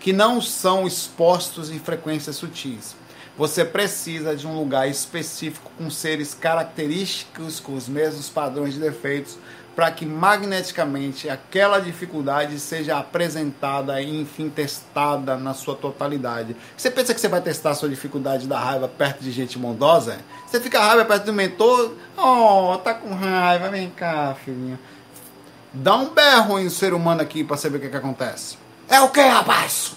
[0.01, 2.97] que não são expostos em frequências sutis.
[3.37, 9.39] Você precisa de um lugar específico com seres característicos com os mesmos padrões de defeitos
[9.79, 16.57] para que magneticamente aquela dificuldade seja apresentada e enfim testada na sua totalidade.
[16.77, 20.19] Você pensa que você vai testar a sua dificuldade da raiva perto de gente bondosa?
[20.49, 24.81] Você fica raiva perto do mentor, oh, tá com raiva, vem cá, filhinho.
[25.73, 28.59] Dá um berro em um ser humano aqui para saber o que, que acontece.
[28.89, 29.93] É o que, rapaz?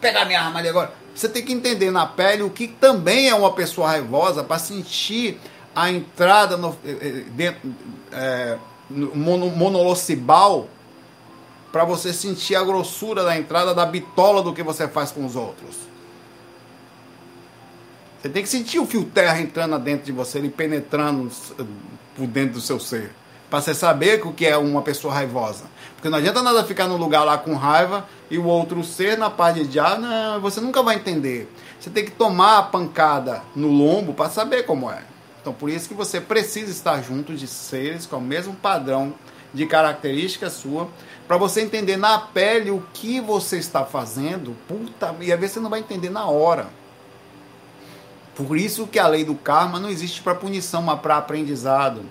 [0.00, 0.92] Pegar minha arma ali agora.
[1.12, 5.40] Você tem que entender na pele o que também é uma pessoa raivosa para sentir
[5.74, 7.74] a entrada no, eh, eh, dentro,
[8.12, 8.58] é,
[8.90, 10.68] mono, monolocibal
[11.72, 15.34] para você sentir a grossura da entrada da bitola do que você faz com os
[15.34, 15.76] outros.
[18.20, 21.30] Você tem que sentir o fio terra entrando dentro de você, ele penetrando
[22.14, 23.10] por dentro do seu ser.
[23.50, 25.64] Para você saber o que é uma pessoa raivosa.
[25.94, 29.28] Porque não adianta nada ficar no lugar lá com raiva e o outro ser na
[29.28, 31.52] paz de diabo, não, você nunca vai entender.
[31.80, 35.02] Você tem que tomar a pancada no lombo para saber como é.
[35.42, 39.12] Então, por isso que você precisa estar junto de seres com o mesmo padrão
[39.52, 40.88] de característica sua,
[41.26, 45.60] para você entender na pele o que você está fazendo, puta, e às vezes você
[45.60, 46.68] não vai entender na hora.
[48.36, 52.02] Por isso que a lei do karma não existe para punição, mas para aprendizado.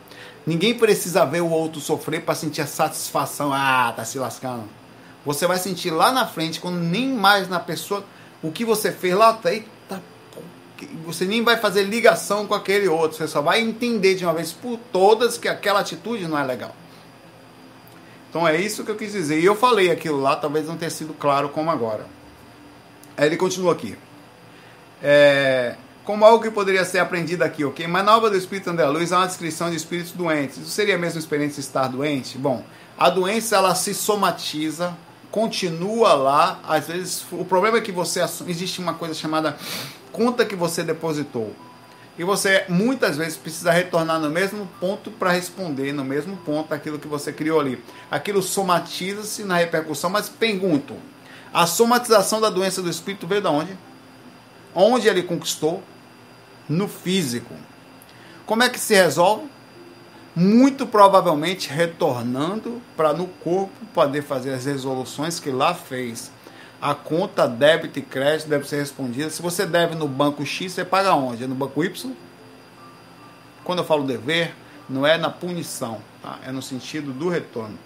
[0.45, 3.51] Ninguém precisa ver o outro sofrer para sentir a satisfação.
[3.53, 4.65] Ah, tá se lascando.
[5.25, 8.03] Você vai sentir lá na frente, quando nem mais na pessoa,
[8.41, 9.65] o que você fez lá, eita
[11.05, 14.51] você nem vai fazer ligação com aquele outro, você só vai entender de uma vez
[14.51, 16.75] por todas que aquela atitude não é legal.
[18.29, 19.39] Então é isso que eu quis dizer.
[19.39, 22.05] E eu falei aquilo lá, talvez não tenha sido claro como agora.
[23.17, 23.97] Aí ele continua aqui.
[25.03, 25.75] É,
[26.05, 27.85] como algo que poderia ser aprendido aqui, ok?
[27.87, 30.57] Mas na obra do Espírito André Luiz há uma descrição de espíritos doentes.
[30.57, 32.37] Isso seria a mesma experiência de estar doente?
[32.37, 32.63] Bom,
[32.97, 34.95] a doença ela se somatiza,
[35.29, 36.59] continua lá.
[36.67, 39.57] Às vezes, o problema é que você existe uma coisa chamada
[40.11, 41.55] conta que você depositou.
[42.17, 46.99] E você muitas vezes precisa retornar no mesmo ponto para responder no mesmo ponto aquilo
[46.99, 47.83] que você criou ali.
[48.09, 50.95] Aquilo somatiza-se na repercussão, mas pergunto:
[51.53, 53.77] a somatização da doença do espírito veio de onde?
[54.75, 55.81] Onde ele conquistou?
[56.67, 57.53] No físico.
[58.45, 59.49] Como é que se resolve?
[60.35, 66.31] Muito provavelmente retornando para no corpo poder fazer as resoluções que lá fez
[66.81, 69.29] a conta débito e crédito deve ser respondida.
[69.29, 71.43] Se você deve no banco X, você paga onde?
[71.43, 72.11] É no banco Y?
[73.63, 74.55] Quando eu falo dever,
[74.89, 76.39] não é na punição, tá?
[76.43, 77.77] é no sentido do retorno.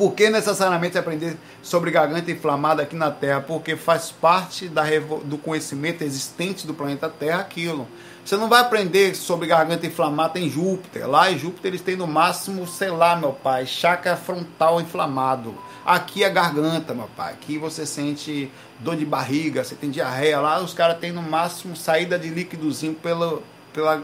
[0.00, 3.42] Por que necessariamente aprender sobre garganta inflamada aqui na Terra?
[3.42, 4.84] Porque faz parte da,
[5.24, 7.86] do conhecimento existente do planeta Terra aquilo.
[8.24, 11.06] Você não vai aprender sobre garganta inflamada em Júpiter.
[11.06, 16.24] Lá em Júpiter eles têm no máximo, sei lá, meu pai, chakra frontal inflamado Aqui
[16.24, 17.34] é garganta, meu pai.
[17.34, 20.40] Aqui você sente dor de barriga, você tem diarreia.
[20.40, 23.42] Lá os caras têm no máximo saída de líquidozinho pela,
[23.74, 24.02] pela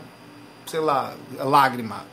[0.66, 2.04] sei lá, lágrima.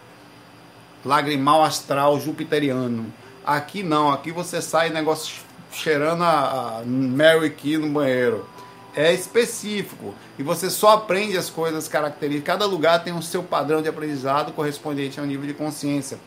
[1.04, 3.12] Lagrimal astral jupiteriano.
[3.46, 8.48] Aqui não, aqui você sai negócio cheirando a, Mary Key no banheiro.
[8.96, 12.54] É específico e você só aprende as coisas características.
[12.54, 16.20] Cada lugar tem o seu padrão de aprendizado correspondente ao nível de consciência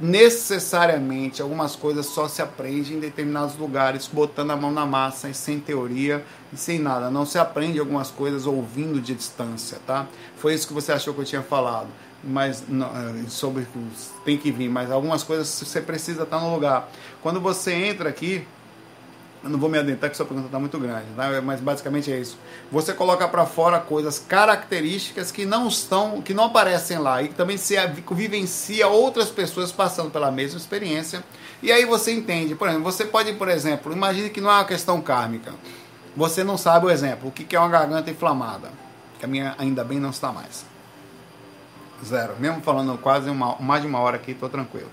[0.00, 5.58] necessariamente algumas coisas só se aprende em determinados lugares, botando a mão na massa, sem
[5.58, 7.10] teoria e sem nada.
[7.10, 10.06] Não se aprende algumas coisas ouvindo de distância, tá?
[10.36, 11.88] Foi isso que você achou que eu tinha falado,
[12.22, 13.66] mas não, é, sobre
[14.24, 16.90] tem que vir, mas algumas coisas você precisa estar no lugar.
[17.22, 18.46] Quando você entra aqui,
[19.42, 21.40] Eu não vou me adentrar que sua pergunta está muito grande, né?
[21.40, 22.36] mas basicamente é isso.
[22.72, 27.34] Você coloca para fora coisas características que não estão, que não aparecem lá e que
[27.34, 27.76] também se
[28.10, 31.22] vivencia outras pessoas passando pela mesma experiência.
[31.62, 34.64] E aí você entende, por exemplo, você pode, por exemplo, imagine que não é uma
[34.64, 35.54] questão kármica.
[36.16, 38.70] Você não sabe o exemplo, o que é uma garganta inflamada,
[39.20, 40.66] que a minha ainda bem não está mais.
[42.04, 42.34] Zero.
[42.38, 44.90] Mesmo falando quase uma, mais de uma hora aqui, estou tranquilo.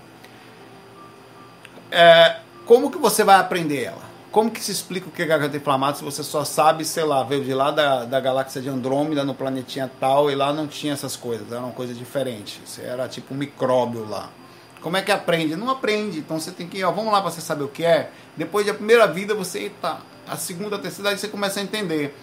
[1.90, 4.06] É, como que você vai aprender ela?
[4.32, 7.22] Como que se explica o que é garganta inflamada se você só sabe, sei lá,
[7.22, 10.92] veio de lá da, da galáxia de Andrômeda, no planetinha tal, e lá não tinha
[10.92, 12.60] essas coisas, era uma coisa diferente.
[12.64, 14.28] Você era tipo um micróbio lá.
[14.82, 15.56] Como é que aprende?
[15.56, 16.18] Não aprende.
[16.18, 18.10] Então você tem que, ó, vamos lá para você saber o que é.
[18.36, 22.14] Depois da primeira vida, você, tá, a segunda, a terceira, aí você começa a entender.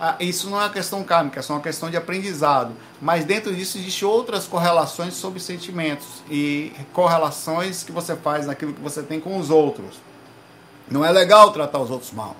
[0.00, 2.72] Ah, isso não é uma questão kármica, é só uma questão de aprendizado.
[3.00, 8.80] Mas dentro disso existem outras correlações sobre sentimentos e correlações que você faz naquilo que
[8.80, 9.96] você tem com os outros.
[10.88, 12.36] Não é legal tratar os outros mal.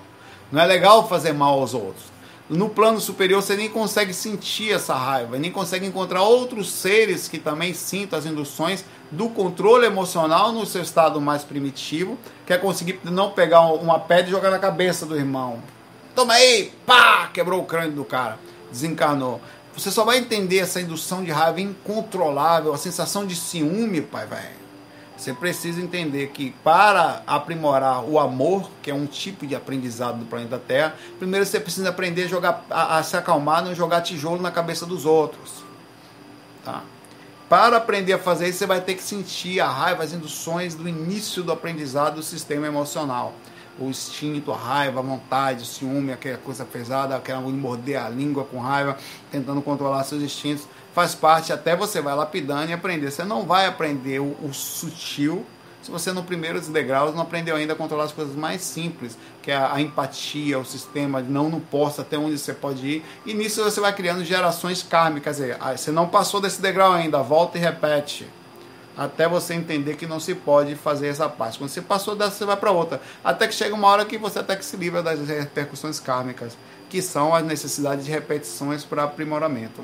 [0.51, 2.05] Não é legal fazer mal aos outros.
[2.49, 7.37] No plano superior você nem consegue sentir essa raiva, nem consegue encontrar outros seres que
[7.37, 12.99] também sintam as induções do controle emocional no seu estado mais primitivo, que é conseguir
[13.03, 15.61] não pegar uma pedra e jogar na cabeça do irmão,
[16.15, 18.37] Toma aí, pá, quebrou o crânio do cara,
[18.71, 19.41] desencarnou.
[19.73, 24.59] Você só vai entender essa indução de raiva incontrolável, a sensação de ciúme, pai, velho.
[25.15, 30.25] Você precisa entender que para aprimorar o amor, que é um tipo de aprendizado do
[30.25, 34.41] planeta Terra, primeiro você precisa aprender a, jogar, a, a se acalmar, não jogar tijolo
[34.41, 35.63] na cabeça dos outros.
[36.63, 36.83] Tá?
[37.49, 40.87] Para aprender a fazer isso, você vai ter que sentir a raiva, as induções do
[40.87, 43.33] início do aprendizado do sistema emocional
[43.79, 48.43] o instinto, a raiva, a vontade, o ciúme, aquela coisa pesada, aquela morder a língua
[48.43, 48.97] com raiva,
[49.31, 53.11] tentando controlar seus instintos, faz parte, até você vai lapidando e aprender.
[53.11, 55.45] Você não vai aprender o, o sutil
[55.81, 59.49] se você no primeiros degraus não aprendeu ainda a controlar as coisas mais simples, que
[59.49, 63.05] é a, a empatia, o sistema de não no posto, até onde você pode ir.
[63.25, 65.37] E nisso você vai criando gerações kármicas.
[65.37, 68.27] Dizer, você não passou desse degrau ainda, volta e repete
[68.99, 71.57] até você entender que não se pode fazer essa parte.
[71.57, 72.99] Quando você passou dessa, você vai para outra.
[73.23, 76.57] Até que chega uma hora que você até que se livra das repercussões kármicas,
[76.89, 79.81] que são as necessidades de repetições para aprimoramento.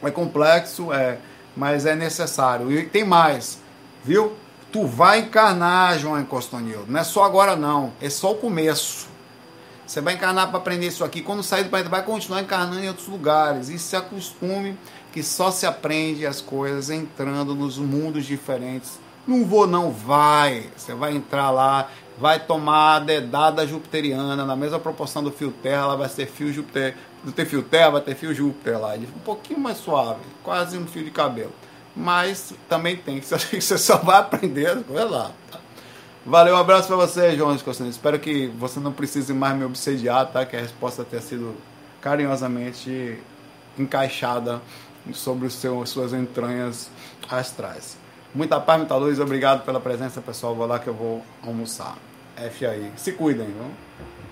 [0.00, 1.18] É complexo, é,
[1.56, 2.70] mas é necessário.
[2.70, 3.58] E tem mais,
[4.04, 4.36] viu?
[4.70, 6.84] Tu vai encarnar, João Encostonil.
[6.86, 9.08] Não é só agora não, é só o começo.
[9.84, 11.20] Você vai encarnar para aprender isso aqui.
[11.20, 13.68] Quando sair do planeta, vai continuar encarnando em outros lugares.
[13.68, 14.78] E se acostume
[15.14, 18.98] que só se aprende as coisas entrando nos mundos diferentes.
[19.24, 20.68] Não vou, não, vai.
[20.76, 21.88] Você vai entrar lá,
[22.18, 26.52] vai tomar a dedada jupiteriana, na mesma proporção do fio terra, ela vai ser fio
[26.52, 26.96] Júpiter.
[27.22, 28.96] Não tem fio terra, vai ter fio Júpiter lá.
[28.96, 31.52] Um pouquinho mais suave, quase um fio de cabelo.
[31.94, 35.30] Mas também tem, você só vai aprender as coisas lá.
[36.26, 37.88] Valeu, um abraço para você, João Escocino.
[37.88, 40.44] Espero que você não precise mais me obsediar, tá?
[40.44, 41.54] Que a resposta tenha sido
[42.00, 43.16] carinhosamente
[43.78, 44.60] encaixada
[45.12, 46.90] sobre o seu, suas entranhas
[47.28, 47.96] astrais.
[48.34, 50.54] Muita paz, muita luz, obrigado pela presença, pessoal.
[50.54, 51.96] Vou lá que eu vou almoçar.
[52.36, 52.90] F aí.
[52.96, 53.70] Se cuidem, viu?